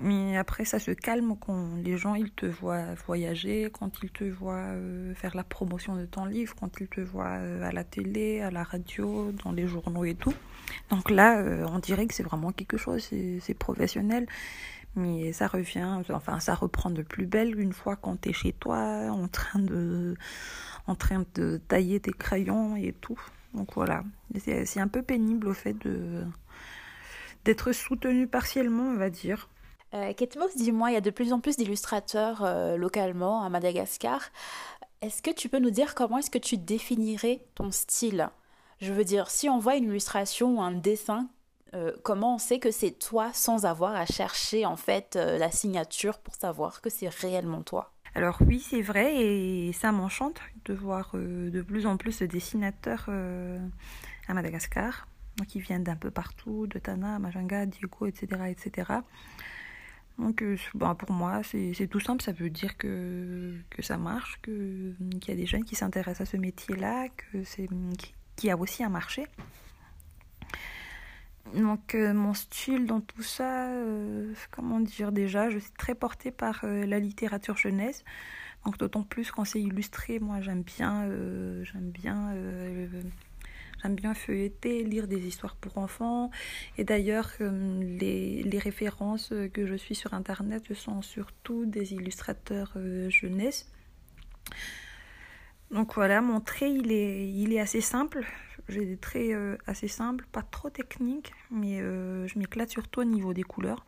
Mais 0.02 0.38
après, 0.38 0.64
ça 0.64 0.80
se 0.80 0.92
calme 0.92 1.36
quand 1.38 1.76
les 1.84 1.98
gens 1.98 2.16
ils 2.16 2.32
te 2.32 2.46
voient 2.46 2.94
voyager, 3.06 3.70
quand 3.72 4.02
ils 4.02 4.10
te 4.10 4.24
voient 4.24 4.56
euh, 4.56 5.14
faire 5.16 5.36
la 5.36 5.44
promotion 5.44 5.98
de 5.98 6.06
ton 6.06 6.26
livre, 6.26 6.56
quand 6.58 6.80
ils 6.80 6.88
te 6.88 7.02
voient 7.02 7.28
à 7.28 7.72
la 7.72 7.84
télé, 7.84 8.42
à 8.42 8.50
la 8.50 8.64
radio, 8.64 9.32
dans 9.44 9.52
les 9.52 9.68
journaux 9.68 10.06
et 10.06 10.16
tout. 10.16 10.34
Donc 10.90 11.10
là, 11.10 11.44
on 11.68 11.80
dirait 11.80 12.08
que 12.08 12.14
c'est 12.14 12.24
vraiment 12.24 12.52
quelque 12.52 12.78
chose, 12.78 13.10
c'est 13.42 13.54
professionnel. 13.54 14.26
Mais 14.96 15.34
ça 15.34 15.48
revient, 15.48 16.02
enfin 16.10 16.40
ça 16.40 16.56
reprend 16.56 16.90
de 16.90 17.04
plus 17.04 17.28
belle 17.28 17.60
une 17.60 17.74
fois 17.74 17.96
qu'on 17.96 18.18
est 18.24 18.34
chez 18.34 18.54
toi, 18.54 18.78
en 19.12 19.28
train 19.28 19.60
de, 19.60 20.16
en 20.88 20.96
train 20.96 21.24
de 21.36 21.62
tailler 21.68 22.00
tes 22.00 22.12
crayons 22.12 22.76
et 22.76 22.94
tout. 22.94 23.20
Donc 23.54 23.74
voilà, 23.76 24.04
c'est 24.38 24.80
un 24.80 24.88
peu 24.88 25.02
pénible 25.02 25.48
au 25.48 25.54
fait 25.54 25.76
d'être 27.46 27.72
soutenu 27.72 28.28
partiellement, 28.28 28.84
on 28.84 28.96
va 28.98 29.10
dire. 29.10 29.50
Euh, 29.94 30.14
Ketmos, 30.14 30.56
dis-moi, 30.56 30.92
il 30.92 30.94
y 30.94 30.98
a 30.98 31.02
de 31.02 31.10
plus 31.10 31.34
en 31.34 31.40
plus 31.40 31.58
d'illustrateurs 31.58 32.44
euh, 32.44 32.78
localement 32.78 33.44
à 33.44 33.50
Madagascar. 33.50 34.22
Est-ce 35.02 35.22
que 35.22 35.32
tu 35.32 35.50
peux 35.50 35.60
nous 35.60 35.72
dire 35.72 35.96
comment 35.96 36.20
est-ce 36.20 36.30
que 36.30 36.38
tu 36.38 36.58
définirais 36.58 37.42
ton 37.56 37.72
style? 37.72 38.30
Je 38.82 38.94
veux 38.94 39.04
dire, 39.04 39.30
si 39.30 39.50
on 39.50 39.58
voit 39.58 39.76
une 39.76 39.86
illustration 39.86 40.58
ou 40.58 40.62
un 40.62 40.72
dessin, 40.72 41.28
euh, 41.74 41.92
comment 42.04 42.36
on 42.36 42.38
sait 42.38 42.60
que 42.60 42.72
c'est 42.72 42.92
toi 42.92 43.32
sans 43.34 43.66
avoir 43.66 43.96
à 43.96 44.06
chercher 44.06 44.66
en 44.66 44.76
fait 44.76 45.16
euh, 45.16 45.38
la 45.38 45.52
signature 45.52 46.20
pour 46.20 46.36
savoir 46.36 46.82
que 46.82 46.90
c'est 46.90 47.10
réellement 47.10 47.64
toi? 47.64 47.92
Alors 48.16 48.38
oui, 48.46 48.60
c'est 48.60 48.82
vrai 48.82 49.16
et 49.16 49.74
ça 49.74 49.92
m'enchante 49.92 50.40
de 50.66 50.74
voir 50.74 51.12
de 51.14 51.62
plus 51.62 51.86
en 51.86 51.96
plus 51.96 52.20
de 52.20 52.26
dessinateurs 52.26 53.08
à 54.28 54.34
Madagascar, 54.34 55.08
qui 55.48 55.60
viennent 55.60 55.84
d'un 55.84 55.96
peu 55.96 56.10
partout, 56.10 56.66
de 56.66 56.80
Tana, 56.80 57.20
Majanga, 57.20 57.68
Diego, 57.68 58.08
etc. 58.08 58.28
etc. 58.50 58.94
Donc 60.20 60.44
bah, 60.76 60.96
pour 61.00 61.12
moi, 61.12 61.42
c'est 61.44 61.88
tout 61.88 62.02
simple, 62.02 62.22
ça 62.22 62.34
veut 62.34 62.50
dire 62.50 62.78
que, 62.78 63.56
que 63.70 63.82
ça 63.82 63.98
marche, 63.98 64.40
qu'il 64.44 64.96
y 65.28 65.32
a 65.32 65.36
des 65.36 65.46
jeunes 65.46 65.64
qui 65.64 65.76
s'intéressent 65.76 66.28
à 66.28 66.32
ce 66.32 66.38
métier-là, 66.38 67.08
qu'il 67.32 68.48
y 68.48 68.52
a 68.52 68.58
aussi 68.58 68.84
un 68.84 68.90
marché. 68.90 69.26
Donc 71.56 71.96
euh, 71.96 72.14
mon 72.14 72.34
style 72.34 72.86
dans 72.86 73.02
tout 73.02 73.24
ça, 73.24 73.70
euh, 73.70 74.34
comment 74.52 74.80
dire 74.80 75.12
déjà, 75.12 75.50
je 75.50 75.58
suis 75.58 75.72
très 75.72 75.96
portée 75.96 76.32
par 76.32 76.62
euh, 76.64 76.86
la 76.86 77.00
littérature 77.00 77.58
jeunesse. 77.58 78.04
Donc 78.66 78.78
d'autant 78.78 79.04
plus 79.04 79.32
quand 79.32 79.46
c'est 79.46 79.62
illustré, 79.62 80.20
moi 80.20 80.42
j'aime 80.42 80.64
bien, 80.64 81.10
j'aime 81.64 81.92
bien, 81.92 82.36
j'aime 83.82 83.96
bien 83.96 84.14
feuilleter, 84.14 84.84
lire 84.84 85.08
des 85.08 85.28
histoires 85.28 85.56
pour 85.56 85.78
enfants. 85.78 86.32
Et 86.78 86.84
d'ailleurs 86.84 87.32
les, 87.40 88.44
les, 88.44 88.60
références 88.60 89.34
que 89.54 89.66
je 89.66 89.76
suis 89.76 89.96
sur 89.96 90.14
internet 90.14 90.74
sont 90.74 91.02
surtout 91.02 91.66
des 91.66 91.94
illustrateurs 91.94 92.74
jeunesse. 93.10 93.72
Donc 95.72 95.94
voilà, 95.94 96.22
mon 96.22 96.40
trait 96.40 96.72
il 96.72 96.92
est, 96.92 97.30
il 97.30 97.54
est 97.54 97.60
assez 97.60 97.82
simple. 97.82 98.26
J'ai 98.70 98.86
des 98.86 98.98
traits 98.98 99.32
euh, 99.32 99.58
assez 99.66 99.88
simples, 99.88 100.26
pas 100.32 100.44
trop 100.44 100.70
techniques, 100.70 101.34
mais 101.50 101.82
euh, 101.82 102.28
je 102.28 102.38
m'éclate 102.38 102.70
surtout 102.70 103.02
au 103.02 103.04
niveau 103.04 103.34
des 103.34 103.44
couleurs. 103.44 103.86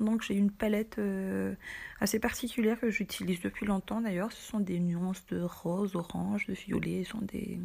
Donc 0.00 0.22
j'ai 0.22 0.34
une 0.34 0.50
palette 0.50 0.98
euh, 0.98 1.54
assez 1.98 2.18
particulière 2.18 2.78
que 2.78 2.90
j'utilise 2.90 3.40
depuis 3.40 3.66
longtemps 3.66 4.00
d'ailleurs. 4.00 4.32
Ce 4.32 4.42
sont 4.42 4.60
des 4.60 4.80
nuances 4.80 5.24
de 5.26 5.40
rose, 5.40 5.96
orange, 5.96 6.46
de 6.46 6.52
violet. 6.52 7.04
Ce 7.04 7.12
sont 7.12 7.22
des, 7.22 7.58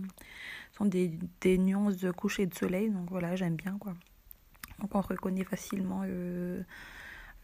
sont 0.77 0.85
des, 0.85 1.11
des 1.41 1.57
nuances 1.57 1.97
de 1.97 2.11
coucher 2.11 2.45
de 2.45 2.53
soleil. 2.53 2.89
Donc 2.89 3.09
voilà, 3.09 3.35
j'aime 3.35 3.55
bien 3.55 3.77
quoi. 3.79 3.93
Donc 4.79 4.95
on 4.95 5.01
reconnaît 5.01 5.43
facilement 5.43 6.03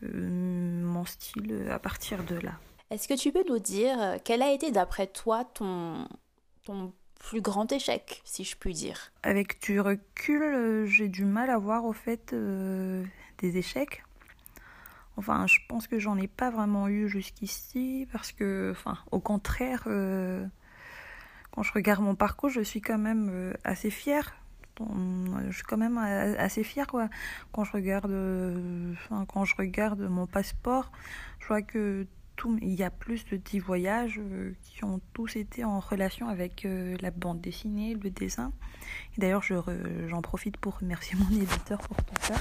mon 0.02 1.06
style 1.06 1.68
à 1.70 1.80
partir 1.80 2.24
de 2.24 2.36
là. 2.36 2.54
Est-ce 2.90 3.08
que 3.08 3.14
tu 3.14 3.32
peux 3.32 3.44
nous 3.48 3.60
dire 3.60 4.18
quel 4.24 4.42
a 4.42 4.52
été 4.52 4.72
d'après 4.72 5.08
toi 5.08 5.46
ton, 5.46 6.08
ton 6.64 6.92
plus 7.20 7.42
grand 7.42 7.72
échec, 7.72 8.22
si 8.24 8.44
je 8.44 8.56
puis 8.58 8.74
dire? 8.74 9.12
Avec 9.24 9.62
du 9.62 9.80
recul, 9.80 10.86
j'ai 10.88 11.08
du 11.08 11.26
mal 11.26 11.50
à 11.50 11.58
voir 11.58 11.86
au 11.86 11.94
fait 11.94 12.34
des 12.34 13.58
échecs. 13.58 14.04
Enfin, 15.18 15.46
je 15.48 15.60
pense 15.68 15.86
que 15.86 16.00
j'en 16.00 16.18
ai 16.18 16.28
pas 16.28 16.50
vraiment 16.50 16.88
eu 16.88 17.10
jusqu'ici 17.10 18.08
parce 18.12 18.32
que, 18.32 18.70
enfin, 18.72 18.98
au 19.12 19.20
contraire, 19.20 19.84
quand 21.52 21.64
je 21.64 21.74
regarde 21.74 22.02
mon 22.02 22.16
parcours, 22.16 22.50
je 22.50 22.62
suis 22.62 22.82
quand 22.82 22.98
même 22.98 23.54
assez 23.64 23.90
fière 23.90 24.36
je 25.48 25.52
suis 25.52 25.64
quand 25.64 25.76
même 25.76 25.98
assez 25.98 26.64
fière 26.64 26.88
quoi. 26.88 27.10
Quand 27.52 27.66
je 27.66 27.74
regarde, 27.74 28.14
quand 29.28 29.44
je 29.44 29.56
regarde 29.58 30.00
mon 30.00 30.26
passeport, 30.26 30.92
je 31.40 31.48
vois 31.48 31.62
que 31.62 32.08
tout, 32.40 32.58
il 32.62 32.74
y 32.74 32.84
a 32.84 32.90
plus 32.90 33.26
de 33.26 33.36
10 33.36 33.60
voyages 33.60 34.18
euh, 34.18 34.54
qui 34.64 34.86
ont 34.86 35.02
tous 35.12 35.36
été 35.36 35.66
en 35.66 35.82
relation 35.82 36.30
avec 36.30 36.64
euh, 36.64 36.96
la 37.02 37.12
bande 37.12 37.42
dessinée, 37.42 37.96
le 38.02 38.10
dessin. 38.10 38.54
D'ailleurs, 39.18 39.44
j'en 39.44 40.22
profite 40.22 40.56
pour 40.56 40.80
remercier 40.80 41.18
mon 41.20 41.36
éditeur 41.36 41.80
pour 41.80 41.98
tout 41.98 42.22
ça. 42.22 42.36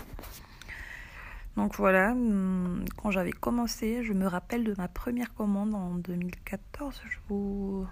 Donc 1.57 1.75
voilà, 1.75 2.13
hum, 2.13 2.85
quand 2.97 3.11
j'avais 3.11 3.33
commencé, 3.33 4.05
je 4.05 4.13
me 4.13 4.29
rappelle 4.29 4.63
de 4.63 4.73
ma 4.79 4.87
première 4.87 5.35
commande 5.35 5.75
en 5.75 5.97
2014, 5.97 7.03
je 7.11 7.19
vous... 7.29 7.85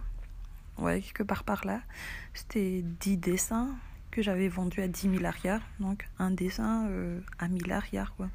Ouais, 0.78 1.00
quelque 1.00 1.22
part 1.22 1.44
par 1.44 1.66
là. 1.66 1.80
C'était 2.34 2.82
10 2.82 3.16
dessins 3.16 3.74
que 4.10 4.22
j'avais 4.22 4.48
vendu 4.48 4.80
à 4.82 4.88
10 4.88 5.10
000 5.10 5.24
arrières. 5.24 5.62
Donc 5.80 6.08
un 6.18 6.30
dessin 6.30 6.86
euh, 6.88 7.20
à 7.38 7.48
1000 7.48 7.72
arrières. 7.72 8.14
Quoi. 8.16 8.28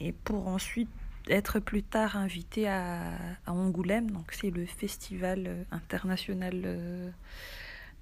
Et 0.00 0.12
pour 0.12 0.48
ensuite 0.48 0.90
être 1.28 1.60
plus 1.60 1.82
tard 1.82 2.16
invité 2.16 2.68
à, 2.68 3.12
Angoulême, 3.46 4.10
donc 4.10 4.32
c'est 4.32 4.50
le 4.50 4.64
festival 4.64 5.44
euh, 5.46 5.64
international 5.70 6.62
euh, 6.64 7.10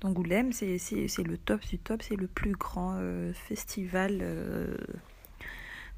d'Angoulême, 0.00 0.52
c'est, 0.52 0.78
le 1.18 1.36
top 1.36 1.60
du 1.66 1.78
top, 1.78 2.02
c'est 2.02 2.16
le 2.16 2.28
plus 2.28 2.52
grand 2.52 3.00
festival 3.34 4.22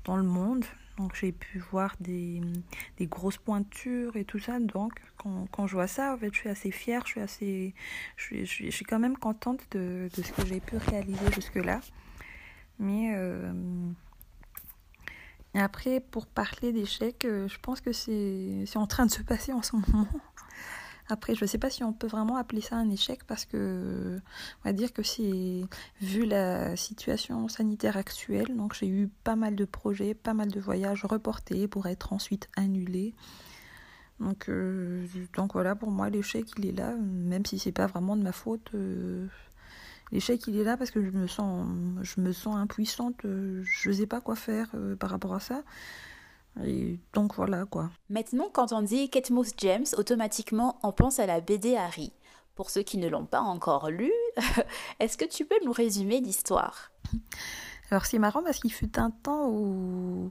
dans 0.04 0.16
le 0.16 0.22
monde. 0.22 0.64
Donc 1.00 1.14
j'ai 1.14 1.32
pu 1.32 1.58
voir 1.58 1.94
des, 1.98 2.42
des, 2.98 3.06
grosses 3.06 3.38
pointures 3.38 4.16
et 4.16 4.24
tout 4.26 4.38
ça. 4.38 4.60
Donc 4.60 5.00
quand, 5.16 5.46
quand, 5.50 5.66
je 5.66 5.72
vois 5.74 5.86
ça, 5.86 6.12
en 6.12 6.18
fait, 6.18 6.28
je 6.30 6.38
suis 6.38 6.50
assez 6.50 6.70
fière, 6.70 7.04
je 7.06 7.12
suis 7.12 7.20
assez, 7.20 7.74
je 8.16 8.22
suis, 8.22 8.46
je 8.46 8.70
suis, 8.70 8.84
quand 8.84 8.98
même 8.98 9.16
contente 9.16 9.60
de, 9.70 10.10
de 10.14 10.22
ce 10.22 10.30
que 10.30 10.44
j'ai 10.44 10.60
pu 10.60 10.76
réaliser 10.76 11.32
jusque-là. 11.32 11.80
Mais 12.78 13.14
euh, 13.14 13.50
après, 15.54 16.00
pour 16.00 16.26
parler 16.26 16.70
d'échecs, 16.70 17.24
euh, 17.24 17.48
je 17.48 17.58
pense 17.60 17.80
que 17.80 17.92
c'est 17.92 18.76
en 18.76 18.86
train 18.86 19.06
de 19.06 19.10
se 19.10 19.22
passer 19.22 19.54
en 19.54 19.62
ce 19.62 19.76
moment. 19.76 20.06
Après, 21.12 21.34
je 21.34 21.44
ne 21.44 21.48
sais 21.48 21.58
pas 21.58 21.70
si 21.70 21.84
on 21.84 21.92
peut 21.92 22.06
vraiment 22.06 22.36
appeler 22.36 22.60
ça 22.60 22.76
un 22.76 22.88
échec 22.90 23.24
parce 23.24 23.44
que 23.44 24.20
on 24.64 24.68
va 24.68 24.72
dire 24.72 24.92
que 24.92 25.02
c'est 25.02 25.62
vu 26.00 26.24
la 26.24 26.76
situation 26.76 27.48
sanitaire 27.48 27.96
actuelle, 27.96 28.56
donc 28.56 28.74
j'ai 28.74 28.88
eu 28.88 29.08
pas 29.24 29.36
mal 29.36 29.56
de 29.56 29.64
projets, 29.64 30.14
pas 30.14 30.34
mal 30.34 30.50
de 30.50 30.60
voyages 30.60 31.04
reportés 31.04 31.68
pour 31.68 31.86
être 31.86 32.12
ensuite 32.12 32.48
annulés. 32.56 33.14
Donc, 34.20 34.48
euh, 34.50 35.06
voilà, 35.52 35.74
pour 35.74 35.90
moi 35.90 36.10
l'échec 36.10 36.46
il 36.58 36.66
est 36.66 36.72
là, 36.72 36.94
même 36.94 37.46
si 37.46 37.58
c'est 37.58 37.72
pas 37.72 37.86
vraiment 37.86 38.16
de 38.16 38.22
ma 38.22 38.32
faute. 38.32 38.70
Euh, 38.74 39.26
l'échec 40.12 40.46
il 40.46 40.58
est 40.58 40.64
là 40.64 40.76
parce 40.76 40.90
que 40.90 41.02
je 41.02 41.10
me 41.10 41.26
sens, 41.26 41.66
je 42.02 42.20
me 42.20 42.32
sens 42.32 42.56
impuissante, 42.56 43.24
euh, 43.24 43.62
je 43.64 43.88
ne 43.88 43.94
sais 43.94 44.06
pas 44.06 44.20
quoi 44.20 44.36
faire 44.36 44.68
par 44.98 45.10
rapport 45.10 45.34
à 45.34 45.40
ça. 45.40 45.62
Et 46.64 46.98
donc 47.12 47.34
voilà 47.34 47.64
quoi. 47.64 47.90
Maintenant, 48.08 48.48
quand 48.52 48.72
on 48.72 48.82
dit 48.82 49.08
Ketmos 49.08 49.52
James, 49.58 49.86
automatiquement 49.96 50.78
on 50.82 50.92
pense 50.92 51.18
à 51.18 51.26
la 51.26 51.40
BD 51.40 51.76
Harry. 51.76 52.12
Pour 52.54 52.70
ceux 52.70 52.82
qui 52.82 52.98
ne 52.98 53.08
l'ont 53.08 53.24
pas 53.24 53.40
encore 53.40 53.88
lu, 53.88 54.12
est-ce 55.00 55.16
que 55.16 55.24
tu 55.24 55.46
peux 55.46 55.58
nous 55.64 55.72
résumer 55.72 56.20
l'histoire? 56.20 56.90
Alors 57.90 58.04
c'est 58.04 58.18
marrant 58.18 58.42
parce 58.42 58.58
qu'il 58.58 58.72
fut 58.72 58.98
un 58.98 59.10
temps 59.10 59.48
où, 59.48 60.30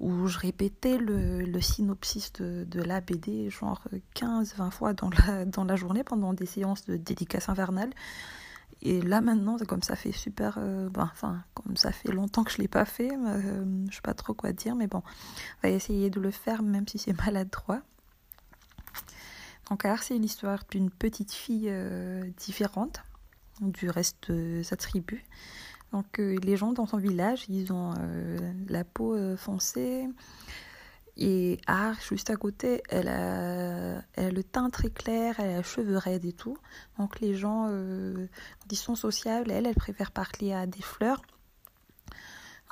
où 0.00 0.26
je 0.26 0.38
répétais 0.38 0.98
le, 0.98 1.42
le 1.42 1.60
synopsis 1.60 2.32
de, 2.34 2.64
de, 2.64 2.82
la 2.82 3.00
BD 3.00 3.50
genre 3.50 3.82
15-20 4.16 4.70
fois 4.70 4.92
dans 4.92 5.10
la, 5.10 5.44
dans 5.44 5.64
la 5.64 5.76
journée 5.76 6.04
pendant 6.04 6.34
des 6.34 6.46
séances 6.46 6.84
de 6.84 6.96
dédicace 6.96 7.48
infernale. 7.48 7.90
Et 8.84 9.00
là 9.00 9.22
maintenant, 9.22 9.56
comme 9.66 9.82
ça 9.82 9.96
fait 9.96 10.12
super, 10.12 10.56
euh, 10.58 10.90
ben, 10.90 11.10
comme 11.54 11.76
ça 11.76 11.90
fait 11.90 12.12
longtemps 12.12 12.44
que 12.44 12.52
je 12.52 12.58
l'ai 12.58 12.68
pas 12.68 12.84
fait, 12.84 13.10
euh, 13.12 13.64
je 13.88 13.94
sais 13.94 14.02
pas 14.02 14.12
trop 14.12 14.34
quoi 14.34 14.52
dire, 14.52 14.76
mais 14.76 14.86
bon, 14.86 14.98
on 15.02 15.68
va 15.68 15.70
essayer 15.70 16.10
de 16.10 16.20
le 16.20 16.30
faire 16.30 16.62
même 16.62 16.86
si 16.86 16.98
c'est 16.98 17.18
maladroit. 17.26 17.80
Donc 19.70 19.86
alors 19.86 20.02
c'est 20.02 20.18
l'histoire 20.18 20.64
d'une 20.70 20.90
petite 20.90 21.32
fille 21.32 21.68
euh, 21.70 22.28
différente 22.36 23.02
du 23.62 23.88
reste 23.88 24.30
de 24.30 24.62
sa 24.62 24.76
tribu. 24.76 25.24
Donc 25.92 26.18
les 26.18 26.56
gens 26.56 26.72
dans 26.72 26.86
son 26.86 26.98
village, 26.98 27.44
ils 27.48 27.72
ont 27.72 27.94
la 28.66 28.82
peau 28.82 29.16
foncée, 29.36 30.08
et 31.16 31.60
Ar, 31.66 31.94
juste 32.00 32.30
à 32.30 32.36
côté, 32.36 32.82
elle 32.88 33.06
a, 33.08 34.02
elle 34.14 34.34
le 34.34 34.42
teint 34.42 34.68
très 34.70 34.90
clair, 34.90 35.36
elle 35.38 35.50
a 35.50 35.56
les 35.58 35.62
cheveux 35.62 35.96
raides 35.96 36.24
et 36.24 36.32
tout. 36.32 36.58
Donc 36.98 37.20
les 37.20 37.34
gens, 37.34 37.68
euh, 37.70 38.26
ils 38.70 38.76
sont 38.76 38.96
sociables, 38.96 39.50
elle, 39.52 39.66
elle 39.66 39.76
préfère 39.76 40.10
parler 40.10 40.52
à 40.52 40.66
des 40.66 40.82
fleurs. 40.82 41.22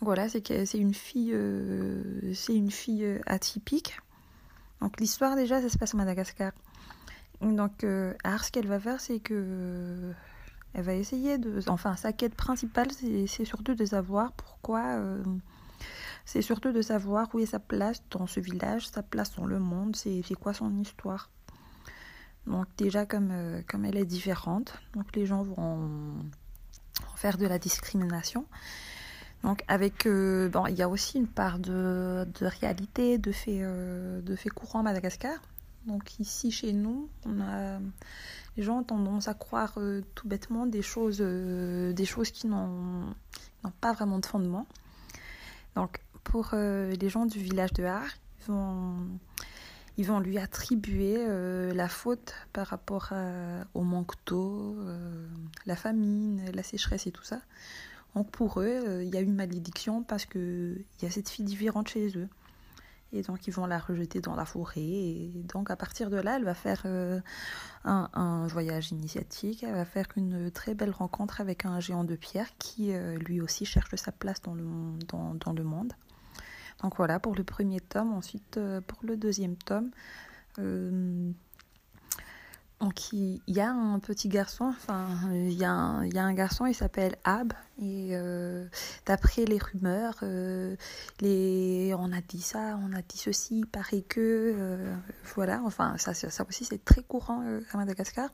voilà, 0.00 0.28
c'est 0.28 0.74
une 0.74 0.94
fille, 0.94 1.30
euh, 1.32 2.34
une 2.48 2.72
fille 2.72 3.04
euh, 3.04 3.20
atypique. 3.26 4.00
Donc 4.80 4.98
l'histoire 4.98 5.36
déjà, 5.36 5.62
ça 5.62 5.68
se 5.68 5.78
passe 5.78 5.94
au 5.94 5.96
Madagascar. 5.96 6.50
Donc 7.40 7.84
euh, 7.84 8.12
ce 8.24 8.50
qu'elle 8.50 8.66
va 8.66 8.80
faire, 8.80 9.00
c'est 9.00 9.20
que 9.20 10.12
elle 10.74 10.84
va 10.84 10.94
essayer 10.94 11.38
de, 11.38 11.60
enfin 11.68 11.96
sa 11.96 12.12
quête 12.12 12.34
principale, 12.34 12.88
c'est 12.92 13.44
surtout 13.44 13.74
de 13.74 13.84
savoir 13.84 14.32
pourquoi 14.32 14.98
c'est 16.24 16.42
surtout 16.42 16.72
de 16.72 16.82
savoir 16.82 17.28
où 17.34 17.38
est 17.38 17.46
sa 17.46 17.58
place 17.58 18.02
dans 18.10 18.26
ce 18.26 18.40
village, 18.40 18.88
sa 18.88 19.02
place 19.02 19.34
dans 19.34 19.46
le 19.46 19.58
monde, 19.58 19.96
c'est 19.96 20.22
quoi 20.34 20.54
son 20.54 20.78
histoire. 20.80 21.30
Donc 22.46 22.66
déjà 22.76 23.06
comme, 23.06 23.30
euh, 23.30 23.62
comme 23.68 23.84
elle 23.84 23.96
est 23.96 24.04
différente, 24.04 24.74
donc 24.94 25.14
les 25.14 25.26
gens 25.26 25.42
vont 25.42 25.88
faire 27.16 27.38
de 27.38 27.46
la 27.46 27.58
discrimination. 27.58 28.46
Donc 29.42 29.64
avec 29.68 30.06
euh, 30.06 30.48
bon, 30.48 30.66
il 30.66 30.74
y 30.74 30.82
a 30.82 30.88
aussi 30.88 31.18
une 31.18 31.26
part 31.26 31.58
de, 31.58 32.26
de 32.40 32.46
réalité, 32.46 33.18
de 33.18 33.32
faits 33.32 33.62
euh, 33.62 34.20
de 34.22 34.36
fait 34.36 34.48
courants 34.50 34.80
à 34.80 34.82
Madagascar. 34.82 35.34
Donc 35.86 36.18
ici 36.20 36.50
chez 36.50 36.72
nous, 36.72 37.08
on 37.26 37.40
a 37.40 37.78
les 38.56 38.62
gens 38.62 38.80
ont 38.80 38.84
tendance 38.84 39.28
à 39.28 39.34
croire 39.34 39.78
tout 40.14 40.28
bêtement 40.28 40.66
des 40.66 40.82
choses 40.82 41.18
des 41.18 42.04
choses 42.04 42.30
qui 42.30 42.46
n'ont 42.46 43.14
pas 43.80 43.92
vraiment 43.92 44.18
de 44.18 44.26
fondement. 44.26 44.66
Donc 45.74 46.00
pour 46.24 46.50
euh, 46.52 46.92
les 46.92 47.08
gens 47.08 47.26
du 47.26 47.38
village 47.38 47.72
de 47.72 47.84
Har. 47.84 48.06
Ils 48.40 48.46
vont, 48.46 48.96
ils 49.96 50.06
vont 50.06 50.20
lui 50.20 50.38
attribuer 50.38 51.16
euh, 51.18 51.72
la 51.74 51.88
faute 51.88 52.34
par 52.52 52.66
rapport 52.66 53.12
au 53.74 53.82
manque 53.82 54.14
d'eau, 54.26 54.76
euh, 54.80 55.26
la 55.66 55.76
famine, 55.76 56.42
la 56.52 56.62
sécheresse 56.62 57.06
et 57.06 57.12
tout 57.12 57.24
ça. 57.24 57.40
Donc 58.14 58.30
pour 58.30 58.60
eux, 58.60 59.02
il 59.02 59.08
y 59.08 59.16
a 59.16 59.20
une 59.20 59.34
malédiction 59.34 60.02
parce 60.02 60.26
qu'il 60.26 60.84
y 61.00 61.06
a 61.06 61.10
cette 61.10 61.28
fille 61.28 61.44
différente 61.44 61.88
chez 61.88 62.16
eux. 62.18 62.28
Et 63.14 63.22
donc 63.22 63.46
ils 63.46 63.52
vont 63.52 63.66
la 63.66 63.78
rejeter 63.78 64.20
dans 64.20 64.34
la 64.34 64.44
forêt. 64.44 64.80
Et 64.80 65.44
donc 65.52 65.70
à 65.70 65.76
partir 65.76 66.10
de 66.10 66.16
là, 66.16 66.36
elle 66.36 66.44
va 66.44 66.54
faire 66.54 66.84
un, 67.84 68.46
voyage 68.48 68.90
initiatique. 68.90 69.62
Elle 69.62 69.74
va 69.74 69.84
faire 69.86 70.06
une 70.16 70.50
très 70.50 70.74
belle 70.74 70.90
rencontre 70.90 71.40
avec 71.40 71.64
un 71.64 71.80
géant 71.80 72.04
de 72.04 72.16
pierre 72.16 72.48
qui 72.58 72.92
lui 72.92 73.40
aussi 73.40 73.64
cherche 73.64 73.94
sa 73.94 74.12
place 74.12 74.42
dans 74.42 74.54
le, 74.54 74.64
dans, 75.08 75.34
dans 75.34 75.52
le 75.54 75.64
monde. 75.64 75.94
Donc 76.82 76.96
voilà 76.96 77.18
pour 77.20 77.34
le 77.34 77.44
premier 77.44 77.80
tome. 77.80 78.12
Ensuite, 78.12 78.56
euh, 78.56 78.80
pour 78.80 78.98
le 79.02 79.16
deuxième 79.16 79.56
tome, 79.56 79.90
euh, 80.58 81.30
donc 82.80 83.12
il 83.12 83.40
y 83.46 83.60
a 83.60 83.70
un 83.70 84.00
petit 84.00 84.28
garçon, 84.28 84.64
enfin 84.64 85.06
il 85.30 85.52
y, 85.52 86.34
garçon, 86.34 86.66
il 86.66 86.74
s'appelle 86.74 87.14
Ab, 87.22 87.52
et 87.80 88.08
euh, 88.12 88.66
d'après 89.06 89.44
les 89.44 89.58
rumeurs, 89.58 90.16
les, 91.20 91.94
on 91.96 92.12
a 92.12 92.20
dit 92.20 92.42
ça, 92.42 92.76
on 92.82 92.92
a 92.92 93.00
dit 93.02 93.18
ceci, 93.18 93.60
il 93.60 93.66
paraît 93.66 94.02
que, 94.02 94.76
voilà, 95.36 95.62
enfin 95.64 95.94
ça 95.96 96.10
aussi 96.48 96.64
c'est 96.64 96.84
très 96.84 97.04
courant 97.04 97.44
à 97.72 97.76
Madagascar. 97.76 98.30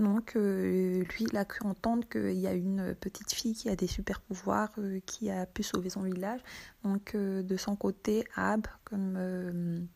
Donc 0.00 0.34
euh, 0.34 1.04
lui, 1.04 1.26
il 1.30 1.36
a 1.36 1.44
cru 1.44 1.66
entendre 1.66 2.08
qu'il 2.08 2.38
y 2.38 2.46
a 2.46 2.54
une 2.54 2.94
petite 2.94 3.32
fille 3.32 3.54
qui 3.54 3.68
a 3.68 3.76
des 3.76 3.86
super 3.86 4.20
pouvoirs, 4.20 4.72
euh, 4.78 4.98
qui 5.04 5.30
a 5.30 5.44
pu 5.44 5.62
sauver 5.62 5.90
son 5.90 6.02
village. 6.02 6.40
Donc 6.84 7.14
euh, 7.14 7.42
de 7.42 7.56
son 7.56 7.76
côté, 7.76 8.24
Ab, 8.34 8.66
comme 8.84 9.86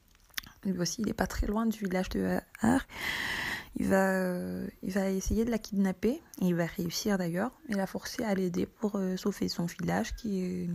lui 0.65 0.79
aussi, 0.79 1.01
il 1.01 1.07
n'est 1.07 1.15
pas 1.15 1.27
très 1.27 1.47
loin 1.47 1.67
du 1.67 1.79
village 1.79 2.11
de 2.11 2.39
Har, 2.61 2.87
il 3.77 3.87
va, 3.87 4.39
il 4.83 4.93
va 4.93 5.11
essayer 5.11 5.45
de 5.45 5.51
la 5.51 5.59
kidnapper, 5.59 6.23
et 6.41 6.47
il 6.47 6.55
va 6.55 6.67
réussir 6.67 7.19
d'ailleurs, 7.19 7.51
et 7.69 7.75
la 7.75 7.87
forcer 7.87 8.25
à 8.25 8.35
l'aider 8.35 8.67
pour 8.67 8.99
sauver 9.17 9.49
son 9.49 9.67
village 9.67 10.15
qui 10.17 10.45
est 10.45 10.71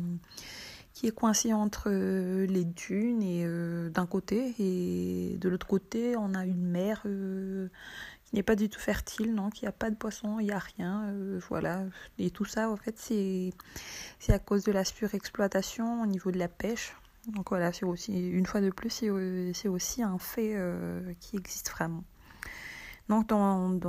qui 0.92 1.08
est 1.08 1.12
coincé 1.12 1.54
entre 1.54 1.90
les 1.92 2.66
dunes 2.66 3.22
et 3.22 3.46
d'un 3.90 4.06
côté 4.06 4.54
et 4.60 5.38
de 5.38 5.48
l'autre 5.48 5.68
côté 5.68 6.18
on 6.18 6.34
a 6.34 6.46
une 6.46 6.66
mer 6.66 7.06
il 8.32 8.36
n'est 8.36 8.44
pas 8.44 8.56
du 8.56 8.70
tout 8.70 8.80
fertile, 8.80 9.36
donc 9.36 9.62
il 9.62 9.66
n'y 9.66 9.70
a 9.70 9.74
pas 9.74 9.90
de 9.90 9.96
poisson, 9.96 10.40
il 10.40 10.46
n'y 10.46 10.52
a 10.52 10.60
rien, 10.60 11.14
voilà. 11.50 11.84
Et 12.18 12.30
tout 12.30 12.46
ça, 12.46 12.70
en 12.70 12.78
fait, 12.78 12.98
c'est 12.98 13.54
à 14.34 14.40
cause 14.40 14.64
de 14.64 14.72
la 14.72 14.84
surexploitation 14.86 16.04
au 16.04 16.06
niveau 16.06 16.32
de 16.32 16.38
la 16.38 16.48
pêche. 16.48 16.96
Donc 17.28 17.50
voilà, 17.50 17.74
c'est 17.74 17.86
aussi, 17.86 18.30
une 18.30 18.46
fois 18.46 18.62
de 18.62 18.70
plus, 18.70 18.90
c'est 19.54 19.68
aussi 19.68 20.04
un 20.04 20.18
fait 20.20 20.56
qui 21.20 21.38
existe 21.38 21.72
vraiment. 21.72 22.04
Donc, 23.10 23.26
dans, 23.26 23.80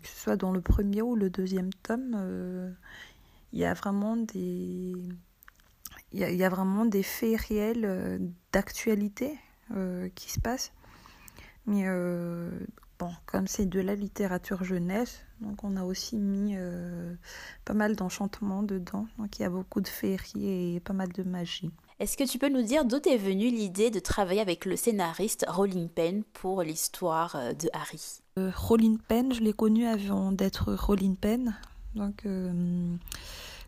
que 0.00 0.06
ce 0.06 0.20
soit 0.22 0.36
dans 0.36 0.52
le 0.52 0.60
premier 0.60 1.02
ou 1.02 1.16
le 1.16 1.30
deuxième 1.30 1.72
tome, 1.82 2.14
euh, 2.16 2.70
il 3.52 3.58
y 3.58 3.64
a 3.64 3.74
vraiment 3.74 4.16
des, 4.16 4.94
il 6.12 6.20
y, 6.20 6.44
a, 6.44 6.48
vraiment 6.48 6.84
des 6.84 7.02
faits 7.02 7.40
réels 7.40 7.84
euh, 7.84 8.18
d'actualité 8.52 9.36
euh, 9.74 10.08
qui 10.14 10.30
se 10.30 10.38
passent. 10.38 10.72
Mais 11.66 11.84
bon, 12.98 13.10
comme 13.26 13.46
c'est 13.46 13.66
de 13.66 13.80
la 13.80 13.94
littérature 13.94 14.64
jeunesse, 14.64 15.22
donc 15.40 15.64
on 15.64 15.76
a 15.76 15.84
aussi 15.84 16.16
mis 16.16 16.56
pas 17.64 17.74
mal 17.74 17.96
d'enchantement 17.96 18.62
dedans. 18.62 19.06
Donc 19.18 19.38
il 19.38 19.42
y 19.42 19.44
a 19.44 19.50
beaucoup 19.50 19.80
de 19.80 19.88
féerie 19.88 20.76
et 20.76 20.80
pas 20.80 20.92
mal 20.92 21.12
de 21.12 21.22
magie. 21.22 21.70
Est-ce 21.98 22.18
que 22.18 22.24
tu 22.24 22.38
peux 22.38 22.50
nous 22.50 22.62
dire 22.62 22.84
d'où 22.84 23.00
est 23.08 23.16
venue 23.16 23.48
l'idée 23.48 23.90
de 23.90 24.00
travailler 24.00 24.42
avec 24.42 24.66
le 24.66 24.76
scénariste 24.76 25.46
Rolling 25.48 25.88
Penn 25.88 26.24
pour 26.34 26.62
l'histoire 26.62 27.54
de 27.58 27.70
Harry? 27.72 28.20
Euh, 28.38 28.50
Rolling 28.54 28.98
Penn, 28.98 29.32
je 29.32 29.40
l'ai 29.40 29.54
connu 29.54 29.86
avant 29.86 30.30
d'être 30.30 30.74
Rolling 30.74 31.16
Penn. 31.16 31.56
Donc, 31.94 32.26
euh, 32.26 32.94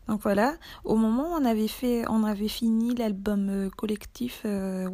donc 0.09 0.21
voilà. 0.21 0.55
Au 0.83 0.95
moment 0.95 1.31
où 1.31 1.41
on 1.41 1.45
avait, 1.45 1.67
fait, 1.67 2.03
on 2.09 2.23
avait 2.23 2.47
fini 2.47 2.95
l'album 2.95 3.49
euh, 3.49 3.69
collectif 3.69 4.41
euh, 4.45 4.89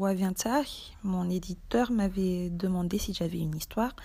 mon 1.04 1.30
éditeur 1.30 1.92
m'avait 1.92 2.50
demandé 2.50 2.98
si 2.98 3.14
j'avais 3.14 3.40
une 3.40 3.56
histoire. 3.56 3.96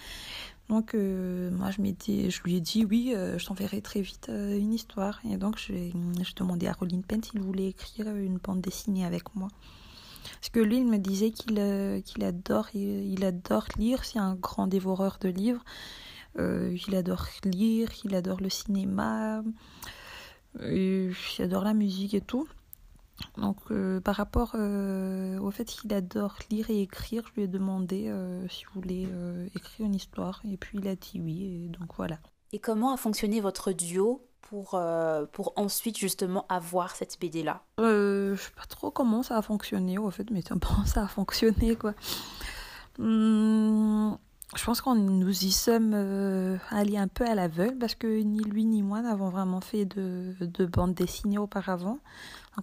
Donc 0.69 0.95
moi 0.95 1.71
je, 1.73 1.83
je 1.83 2.43
lui 2.45 2.57
ai 2.57 2.61
dit 2.61 2.85
oui, 2.85 3.13
je 3.13 3.45
t'enverrai 3.45 3.83
très 3.83 4.03
vite 4.03 4.29
une 4.29 4.73
histoire. 4.73 5.21
Et 5.29 5.37
donc 5.37 5.59
je 5.59 6.35
demandais 6.37 6.69
à 6.69 6.73
Rolling 6.73 7.03
Penn 7.03 7.21
s'il 7.23 7.41
voulait 7.41 7.67
écrire 7.67 8.07
une 8.15 8.39
bande 8.39 8.61
dessinée 8.61 9.05
avec 9.05 9.35
moi. 9.35 9.49
Parce 10.41 10.51
que 10.51 10.61
lui, 10.61 10.79
il 10.79 10.87
me 10.87 10.99
disait 10.99 11.31
qu'il 11.31 11.59
euh, 11.59 12.01
adore, 12.23 12.69
il, 12.75 13.25
adore 13.25 13.67
lire, 13.79 14.05
c'est 14.05 14.19
un 14.19 14.35
grand 14.35 14.67
dévoreur 14.67 15.19
de 15.21 15.29
livres. 15.29 15.63
Euh, 16.39 16.77
il 16.89 16.95
adore 16.95 17.27
lire, 17.45 17.89
il 18.05 18.15
adore 18.15 18.41
le 18.41 18.49
cinéma, 18.49 19.43
euh, 20.61 21.13
il 21.39 21.43
adore 21.43 21.65
la 21.65 21.75
musique 21.75 22.15
et 22.15 22.21
tout. 22.21 22.49
Donc 23.37 23.59
par 24.03 24.15
rapport 24.15 24.55
au 24.55 25.51
fait 25.51 25.67
qu'il 25.67 25.93
adore 25.93 26.39
lire 26.51 26.71
et 26.71 26.81
écrire, 26.81 27.23
je 27.29 27.35
lui 27.35 27.43
ai 27.43 27.49
demandé 27.49 28.11
s'il 28.49 28.67
voulait 28.69 29.07
écrire 29.55 29.87
une 29.87 29.95
histoire 29.95 30.41
et 30.51 30.57
puis 30.57 30.79
il 30.79 30.89
a 30.89 30.97
dit 30.97 31.21
oui 31.23 31.67
et 31.67 31.69
donc 31.69 31.95
voilà. 31.99 32.19
Et 32.53 32.59
comment 32.59 32.95
a 32.95 32.97
fonctionné 32.97 33.41
votre 33.41 33.73
duo 33.73 34.27
pour, 34.51 34.75
euh, 34.75 35.27
pour 35.33 35.53
ensuite 35.57 35.97
justement 35.97 36.45
avoir 36.49 36.97
cette 36.97 37.19
BD 37.21 37.43
là 37.45 37.63
euh, 37.79 38.35
Je 38.35 38.43
sais 38.43 38.51
pas 38.51 38.67
trop 38.69 38.91
comment 38.91 39.23
ça 39.23 39.37
a 39.39 39.43
fonctionné 39.43 39.97
au 39.99 40.11
fait, 40.11 40.29
mais 40.31 40.43
bon, 40.51 40.85
ça 40.87 41.05
a 41.05 41.07
fonctionné 41.07 41.77
quoi. 41.77 41.95
Hum, 42.99 44.10
je 44.57 44.65
pense 44.65 44.81
qu'on 44.81 44.97
nous 44.97 45.45
y 45.45 45.53
sommes 45.53 45.93
euh, 45.95 46.57
allés 46.71 46.97
un 46.97 47.07
peu 47.07 47.25
à 47.25 47.37
l'aveugle 47.37 47.79
parce 47.79 47.95
que 47.95 48.21
ni 48.21 48.41
lui 48.41 48.65
ni 48.65 48.83
moi 48.83 49.01
n'avons 49.01 49.29
vraiment 49.29 49.61
fait 49.61 49.85
de, 49.85 50.35
de 50.41 50.67
bande 50.67 50.95
dessinée 50.95 51.39
auparavant. 51.39 51.99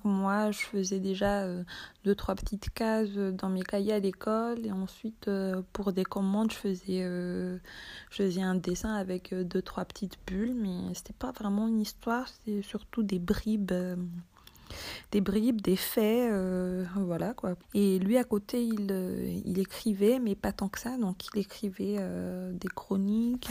Moi, 0.04 0.52
je 0.52 0.60
faisais 0.60 1.00
déjà 1.00 1.44
euh, 1.44 1.64
deux, 2.04 2.14
trois 2.14 2.36
petites 2.36 2.70
cases 2.72 3.10
dans 3.10 3.50
mes 3.50 3.64
cahiers 3.64 3.94
à 3.94 4.00
l'école 4.00 4.66
et 4.66 4.72
ensuite 4.72 5.30
euh, 5.30 5.62
pour 5.72 5.94
des 5.94 6.04
commandes, 6.04 6.52
je 6.52 6.58
faisais, 6.58 7.04
je 7.04 7.58
faisais 8.12 8.42
un 8.42 8.56
dessin 8.56 8.94
avec 8.94 9.34
deux, 9.34 9.62
trois 9.62 9.86
petites 9.86 10.20
bulles, 10.28 10.56
mais 10.56 10.94
c'était 10.94 11.14
pas 11.18 11.32
vraiment 11.32 11.68
une 11.68 11.80
histoire, 11.80 12.28
c'était 12.28 12.62
surtout 12.62 13.02
des 13.02 13.18
bribes 13.18 13.72
des 15.12 15.22
bribes, 15.22 15.62
des 15.62 15.76
faits, 15.76 16.32
euh, 16.32 16.86
voilà 16.96 17.34
quoi. 17.34 17.56
Et 17.74 18.00
lui 18.00 18.18
à 18.18 18.24
côté, 18.24 18.64
il, 18.64 18.88
euh, 18.92 19.42
il 19.46 19.60
écrivait, 19.60 20.20
mais 20.20 20.36
pas 20.36 20.52
tant 20.52 20.68
que 20.68 20.80
ça, 20.80 20.98
donc 20.98 21.28
il 21.28 21.40
écrivait 21.40 21.96
euh, 22.00 22.52
des 22.54 22.68
chroniques, 22.68 23.50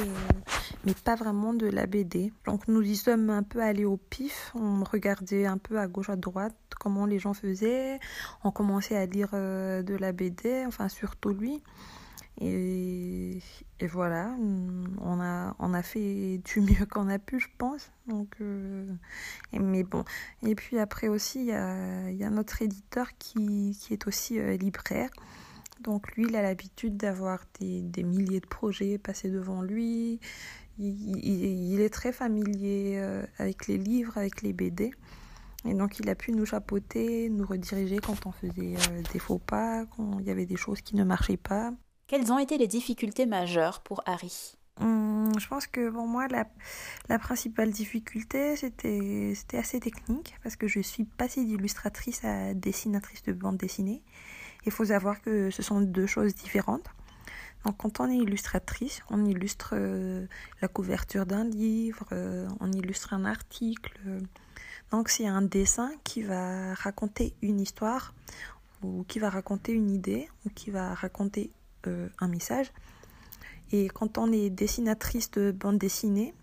mais 0.85 0.95
pas 0.95 1.15
vraiment 1.15 1.55
de 1.55 1.67
la 1.67 1.87
BD. 1.87 2.33
Donc 2.47 2.69
nous 2.69 2.83
y 2.83 2.97
sommes 2.97 3.31
un 3.31 3.43
peu 3.43 3.61
allés 3.63 3.85
au 3.85 3.97
pif, 3.97 4.53
on 4.55 4.85
regardait 4.85 5.47
un 5.47 5.59
peu 5.59 5.79
à 5.79 5.87
gauche 5.87 6.11
à 6.11 6.17
droite 6.17 6.55
comment 6.79 7.07
les 7.07 7.19
gens 7.19 7.35
faisaient, 7.35 7.99
on 8.45 8.51
commençait 8.51 8.97
à 8.97 9.07
lire 9.07 9.31
de 9.33 9.97
la 9.99 10.13
BD, 10.13 10.65
enfin 10.67 10.89
surtout 10.89 11.31
lui. 11.31 11.63
Et, 12.41 13.41
voilà, 13.83 14.35
on 15.01 15.21
a, 15.21 15.83
fait 15.83 16.39
du 16.45 16.61
mieux 16.61 16.87
qu'on 16.91 17.09
a 17.09 17.19
pu, 17.19 17.41
je 17.41 17.49
pense. 17.57 17.91
Donc, 18.07 18.35
euh, 18.41 18.87
mais 19.53 19.85
bon. 19.85 20.05
Et 20.43 20.55
puis 20.55 20.79
après 20.79 21.09
aussi, 21.09 21.41
il 21.41 21.47
y 21.47 21.53
a, 21.53 22.11
y 22.11 22.25
a, 22.25 22.31
notre 22.31 22.63
éditeur 22.63 23.09
qui, 23.19 23.77
est 23.91 24.07
aussi 24.07 24.39
euh, 24.39 24.57
libraire. 24.57 25.11
Donc 25.81 26.15
lui, 26.17 26.27
il 26.29 26.37
a 26.37 26.43
l'habitude 26.43 26.97
d'avoir 26.97 27.41
des, 27.61 27.83
des, 27.83 28.03
milliers 28.03 28.41
de 28.41 28.47
projets 28.47 28.99
passés 28.99 29.31
devant 29.31 29.63
lui. 29.63 30.21
Il, 30.79 31.73
il, 31.73 31.81
est 31.81 31.93
très 31.93 32.13
familier 32.13 32.95
euh, 32.97 33.25
avec 33.39 33.67
les 33.67 33.79
livres, 33.79 34.19
avec 34.19 34.43
les 34.43 34.53
BD. 34.53 34.93
Et 35.65 35.75
donc 35.75 35.99
il 35.99 36.09
a 36.11 36.15
pu 36.15 36.33
nous 36.33 36.47
chapeauter, 36.47 37.29
nous 37.31 37.47
rediriger 37.47 37.99
quand 37.99 38.27
on 38.27 38.33
faisait 38.33 38.77
des 39.13 39.19
faux 39.19 39.39
pas, 39.39 39.85
quand 39.97 40.19
il 40.21 40.27
y 40.27 40.31
avait 40.31 40.47
des 40.47 40.57
choses 40.57 40.81
qui 40.81 40.97
ne 40.97 41.05
marchaient 41.05 41.39
pas. 41.39 41.73
Quelles 42.09 42.33
ont 42.33 42.39
été 42.39 42.57
les 42.57 42.69
difficultés 42.69 43.27
majeures 43.27 43.81
pour 43.81 44.01
Harry? 44.07 44.57
Hum, 44.81 45.33
Je 45.41 45.49
pense 45.49 45.67
que 45.67 45.91
pour 45.91 46.07
moi, 46.07 46.29
la, 46.29 46.47
la 47.09 47.19
principale 47.19 47.71
difficulté, 47.71 48.55
c'était 48.55 49.59
assez 49.59 49.81
technique, 49.81 50.37
parce 50.45 50.55
que 50.55 50.69
je 50.69 50.79
suis 50.79 51.03
passée 51.03 51.45
d'illustratrice 51.45 52.25
à 52.25 52.55
dessinatrice 52.55 53.25
de 53.25 53.33
bande 53.33 53.57
dessinée. 53.57 54.03
Il 54.67 54.71
faut 54.71 54.85
savoir 54.85 55.21
que 55.21 55.51
ce 55.51 55.63
sont 55.63 55.81
deux 55.81 56.07
choses 56.07 56.35
différentes. 56.37 56.87
Donc, 57.65 57.79
quand 57.79 57.99
on 57.99 58.09
est 58.09 58.17
illustratrice, 58.17 59.03
on 59.11 59.25
illustre 59.25 59.71
euh, 59.73 60.27
la 60.63 60.69
couverture 60.69 61.27
d'un 61.27 61.43
livre, 61.43 62.07
euh, 62.13 62.47
on 62.61 62.71
illustre 62.71 63.15
un 63.15 63.25
article. 63.25 63.99
Donc, 64.93 65.09
c'est 65.09 65.27
un 65.27 65.43
dessin 65.43 65.91
qui 66.05 66.23
va 66.23 66.73
raconter 66.75 67.35
une 67.43 67.61
histoire, 67.61 68.15
ou 68.85 69.05
qui 69.09 69.19
va 69.19 69.29
raconter 69.29 69.73
une 69.73 69.91
idée, 69.91 70.29
ou 70.45 70.51
qui 70.51 70.71
va 70.71 70.95
raconter 70.95 71.51
euh, 71.87 72.09
un 72.21 72.29
message. 72.29 72.73
Et 73.73 73.89
quand 73.89 74.19
on 74.19 74.31
est 74.33 74.51
dessinatrice 74.51 75.31
de 75.33 75.51
bande 75.51 75.79
dessinée, 75.79 76.35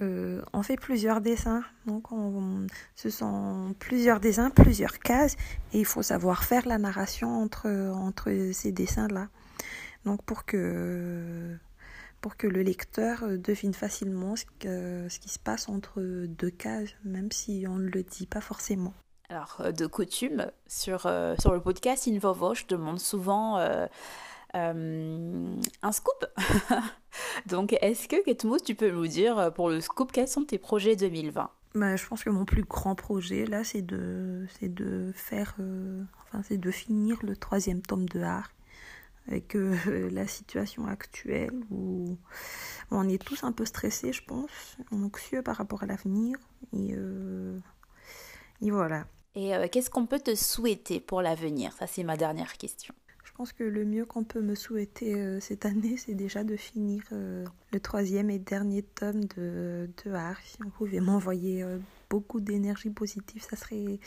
euh, 0.00 0.40
on 0.52 0.62
fait 0.62 0.76
plusieurs 0.76 1.20
dessins. 1.20 1.62
Donc, 1.86 2.12
on, 2.12 2.66
ce 2.94 3.10
sont 3.10 3.74
plusieurs 3.78 4.20
dessins, 4.20 4.50
plusieurs 4.50 4.98
cases, 4.98 5.36
et 5.72 5.80
il 5.80 5.84
faut 5.84 6.02
savoir 6.02 6.44
faire 6.44 6.66
la 6.66 6.78
narration 6.78 7.42
entre, 7.42 7.68
entre 7.68 8.50
ces 8.52 8.72
dessins-là. 8.72 9.28
Donc, 10.04 10.22
pour 10.22 10.44
que, 10.44 11.56
pour 12.20 12.36
que 12.36 12.46
le 12.46 12.62
lecteur 12.62 13.26
devine 13.38 13.74
facilement 13.74 14.36
ce 14.36 15.18
qui 15.18 15.28
se 15.28 15.38
passe 15.38 15.68
entre 15.68 16.00
deux 16.26 16.50
cases, 16.50 16.90
même 17.04 17.30
si 17.30 17.66
on 17.68 17.76
ne 17.76 17.88
le 17.88 18.02
dit 18.02 18.26
pas 18.26 18.40
forcément. 18.40 18.94
Alors, 19.30 19.58
euh, 19.60 19.70
de 19.70 19.86
coutume, 19.86 20.50
sur, 20.66 21.06
euh, 21.06 21.36
sur 21.38 21.52
le 21.54 21.60
podcast 21.60 22.08
Invovo, 22.08 22.52
je 22.54 22.64
demande 22.66 22.98
souvent 22.98 23.58
euh, 23.58 23.86
un 24.54 25.92
scoop. 25.92 26.26
Donc, 27.46 27.76
est-ce 27.80 28.08
que, 28.08 28.24
Ketmous, 28.24 28.58
tu 28.58 28.74
peux 28.74 28.90
nous 28.90 29.06
dire 29.06 29.52
pour 29.54 29.70
le 29.70 29.80
scoop, 29.80 30.10
quels 30.10 30.26
sont 30.26 30.44
tes 30.44 30.58
projets 30.58 30.96
2020 30.96 31.48
bah, 31.76 31.94
je 31.94 32.04
pense 32.04 32.24
que 32.24 32.30
mon 32.30 32.44
plus 32.44 32.64
grand 32.64 32.96
projet 32.96 33.46
là, 33.46 33.62
c'est 33.62 33.82
de, 33.82 34.44
c'est 34.58 34.74
de 34.74 35.12
faire, 35.14 35.54
enfin, 36.24 36.42
c'est 36.42 36.58
de 36.58 36.70
finir 36.72 37.16
le 37.22 37.36
troisième 37.36 37.80
tome 37.80 38.08
de 38.08 38.20
Art 38.22 38.50
avec 39.28 39.54
la 39.86 40.26
situation 40.26 40.88
actuelle 40.88 41.52
où 41.70 42.18
on 42.90 43.08
est 43.08 43.24
tous 43.24 43.44
un 43.44 43.52
peu 43.52 43.64
stressés, 43.66 44.12
je 44.12 44.24
pense, 44.24 44.78
anxieux 44.90 45.42
par 45.42 45.54
rapport 45.58 45.84
à 45.84 45.86
l'avenir 45.86 46.38
et, 46.72 46.96
et 48.62 48.70
voilà. 48.72 49.06
Et 49.34 49.54
euh, 49.54 49.68
qu'est-ce 49.70 49.90
qu'on 49.90 50.06
peut 50.06 50.18
te 50.18 50.34
souhaiter 50.34 51.00
pour 51.00 51.22
l'avenir? 51.22 51.72
Ça, 51.72 51.86
c'est 51.86 52.02
ma 52.02 52.16
dernière 52.16 52.56
question. 52.56 52.94
Je 53.24 53.32
pense 53.32 53.52
que 53.52 53.64
le 53.64 53.84
mieux 53.84 54.04
qu'on 54.04 54.24
peut 54.24 54.40
me 54.40 54.54
souhaiter 54.54 55.14
euh, 55.14 55.40
cette 55.40 55.64
année, 55.64 55.96
c'est 55.96 56.14
déjà 56.14 56.44
de 56.44 56.56
finir 56.56 57.02
euh, 57.12 57.44
le 57.72 57.80
troisième 57.80 58.28
et 58.28 58.38
dernier 58.38 58.82
tome 58.82 59.24
de, 59.24 59.88
de. 60.04 60.12
Si 60.44 60.58
on 60.64 60.70
pouvait 60.70 61.00
m'envoyer 61.00 61.64
beaucoup 62.10 62.40
d'énergie 62.40 62.90
positive, 62.90 63.42
ça 63.42 63.56
serait, 63.56 63.98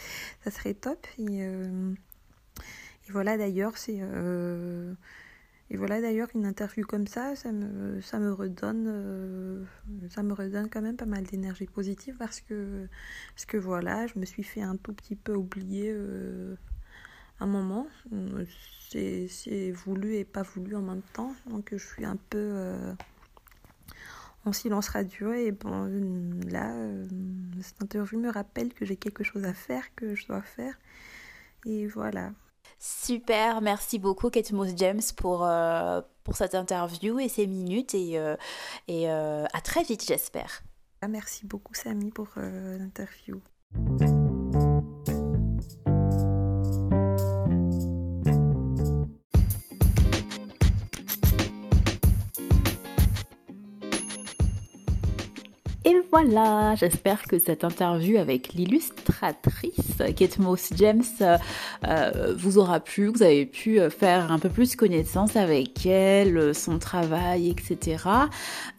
ça 0.43 0.51
serait 0.51 0.73
top. 0.73 1.07
Et 1.17 1.47
voilà, 3.09 3.37
d'ailleurs, 3.37 3.77
c'est 3.77 4.01
et 5.69 5.77
voilà 5.77 6.01
d'ailleurs 6.01 6.27
une 6.35 6.45
interview 6.45 6.85
comme 6.85 7.07
ça, 7.07 7.35
ça 7.35 7.51
me, 7.51 8.01
ça 8.01 8.19
me 8.19 8.31
redonne, 8.33 8.85
euh, 8.87 9.63
ça 10.09 10.21
me 10.21 10.33
redonne 10.33 10.69
quand 10.69 10.81
même 10.81 10.97
pas 10.97 11.05
mal 11.05 11.23
d'énergie 11.23 11.65
positive 11.65 12.15
parce 12.19 12.41
que, 12.41 12.87
parce 13.33 13.45
que 13.45 13.57
voilà, 13.57 14.05
je 14.07 14.19
me 14.19 14.25
suis 14.25 14.43
fait 14.43 14.61
un 14.61 14.75
tout 14.75 14.93
petit 14.93 15.15
peu 15.15 15.33
oublier 15.33 15.91
euh, 15.91 16.55
un 17.39 17.47
moment. 17.47 17.87
C'est 18.89 19.71
voulu 19.71 20.15
et 20.15 20.25
pas 20.25 20.43
voulu 20.43 20.75
en 20.75 20.81
même 20.81 21.01
temps. 21.13 21.33
Donc 21.47 21.69
je 21.71 21.83
suis 21.83 22.05
un 22.05 22.17
peu 22.29 22.93
en 24.45 24.51
silence 24.53 24.89
radio. 24.89 25.33
Et 25.33 25.51
bon, 25.51 25.89
là, 26.51 26.75
cette 27.61 27.81
interview 27.81 28.19
me 28.19 28.29
rappelle 28.29 28.73
que 28.73 28.85
j'ai 28.85 28.97
quelque 28.97 29.23
chose 29.23 29.45
à 29.45 29.53
faire, 29.53 29.83
que 29.95 30.13
je 30.13 30.27
dois 30.27 30.43
faire. 30.43 30.77
Et 31.65 31.87
voilà. 31.87 32.31
Super, 32.85 33.61
merci 33.61 33.97
beaucoup 33.97 34.29
Kate 34.29 34.51
James 34.75 34.99
pour, 35.15 35.45
euh, 35.45 36.01
pour 36.25 36.35
cette 36.35 36.53
interview 36.53 37.17
et 37.17 37.29
ces 37.29 37.47
minutes 37.47 37.95
et, 37.95 38.19
euh, 38.19 38.35
euh, 38.89 39.45
à 39.53 39.61
très 39.61 39.83
vite 39.83 40.03
j'espère. 40.05 40.63
Ah, 40.99 41.07
merci 41.07 41.45
beaucoup 41.45 41.73
Samy 41.73 42.11
pour 42.11 42.27
l'interview. 42.35 43.41
Voilà, 56.13 56.75
j'espère 56.75 57.23
que 57.23 57.39
cette 57.39 57.63
interview 57.63 58.19
avec 58.19 58.53
l'illustratrice 58.53 59.97
Kate 60.15 60.37
Moss 60.37 60.69
James 60.75 61.01
euh, 61.21 62.35
vous 62.37 62.59
aura 62.59 62.79
plu, 62.81 63.07
vous 63.07 63.23
avez 63.23 63.47
pu 63.47 63.79
faire 63.89 64.31
un 64.31 64.37
peu 64.37 64.49
plus 64.49 64.75
connaissance 64.75 65.35
avec 65.35 65.87
elle, 65.87 66.53
son 66.53 66.77
travail, 66.77 67.49
etc. 67.49 68.05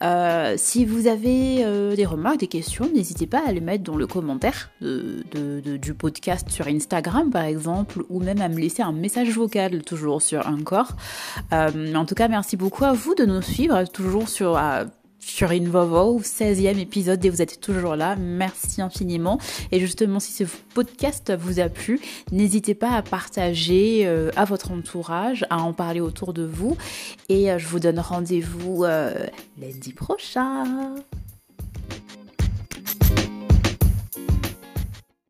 Euh, 0.01 0.53
si 0.55 0.85
vous 0.85 1.07
avez 1.07 1.65
euh, 1.65 1.97
des 1.97 2.05
remarques, 2.05 2.39
des 2.39 2.47
questions, 2.47 2.89
n'hésitez 2.95 3.27
pas 3.27 3.41
à 3.45 3.51
les 3.51 3.59
mettre 3.59 3.83
dans 3.83 3.97
le 3.97 4.07
commentaire 4.07 4.71
du 4.79 5.93
podcast 5.93 6.49
sur 6.49 6.67
Instagram 6.67 7.31
par 7.31 7.43
exemple, 7.43 8.05
ou 8.07 8.21
même 8.21 8.39
à 8.39 8.47
me 8.47 8.59
laisser 8.61 8.81
un 8.81 8.93
message 8.93 9.31
vocal 9.31 9.83
toujours 9.83 10.21
sur 10.21 10.47
Encore. 10.47 10.93
en 11.51 12.05
tout 12.05 12.15
cas, 12.15 12.29
merci 12.29 12.55
beaucoup 12.55 12.85
à 12.85 12.93
vous 12.93 13.13
de 13.13 13.25
nous 13.25 13.41
suivre 13.41 13.83
toujours 13.91 14.29
sur 14.29 14.57
sur 15.25 15.49
InVovo, 15.49 16.21
16e 16.21 16.77
épisode 16.77 17.25
et 17.25 17.29
vous 17.29 17.41
êtes 17.41 17.59
toujours 17.59 17.95
là. 17.95 18.15
Merci 18.15 18.81
infiniment. 18.81 19.39
Et 19.71 19.79
justement, 19.79 20.19
si 20.19 20.31
ce 20.31 20.43
podcast 20.73 21.33
vous 21.37 21.59
a 21.59 21.67
plu, 21.67 21.99
n'hésitez 22.31 22.75
pas 22.75 22.91
à 22.91 23.01
partager 23.01 24.05
euh, 24.05 24.29
à 24.35 24.45
votre 24.45 24.71
entourage, 24.71 25.45
à 25.49 25.57
en 25.57 25.73
parler 25.73 25.99
autour 25.99 26.31
de 26.31 26.43
vous. 26.43 26.77
Et 27.27 27.51
euh, 27.51 27.57
je 27.57 27.67
vous 27.67 27.79
donne 27.79 27.99
rendez-vous 27.99 28.83
euh, 28.83 29.25
lundi 29.59 29.93
prochain. 29.93 30.93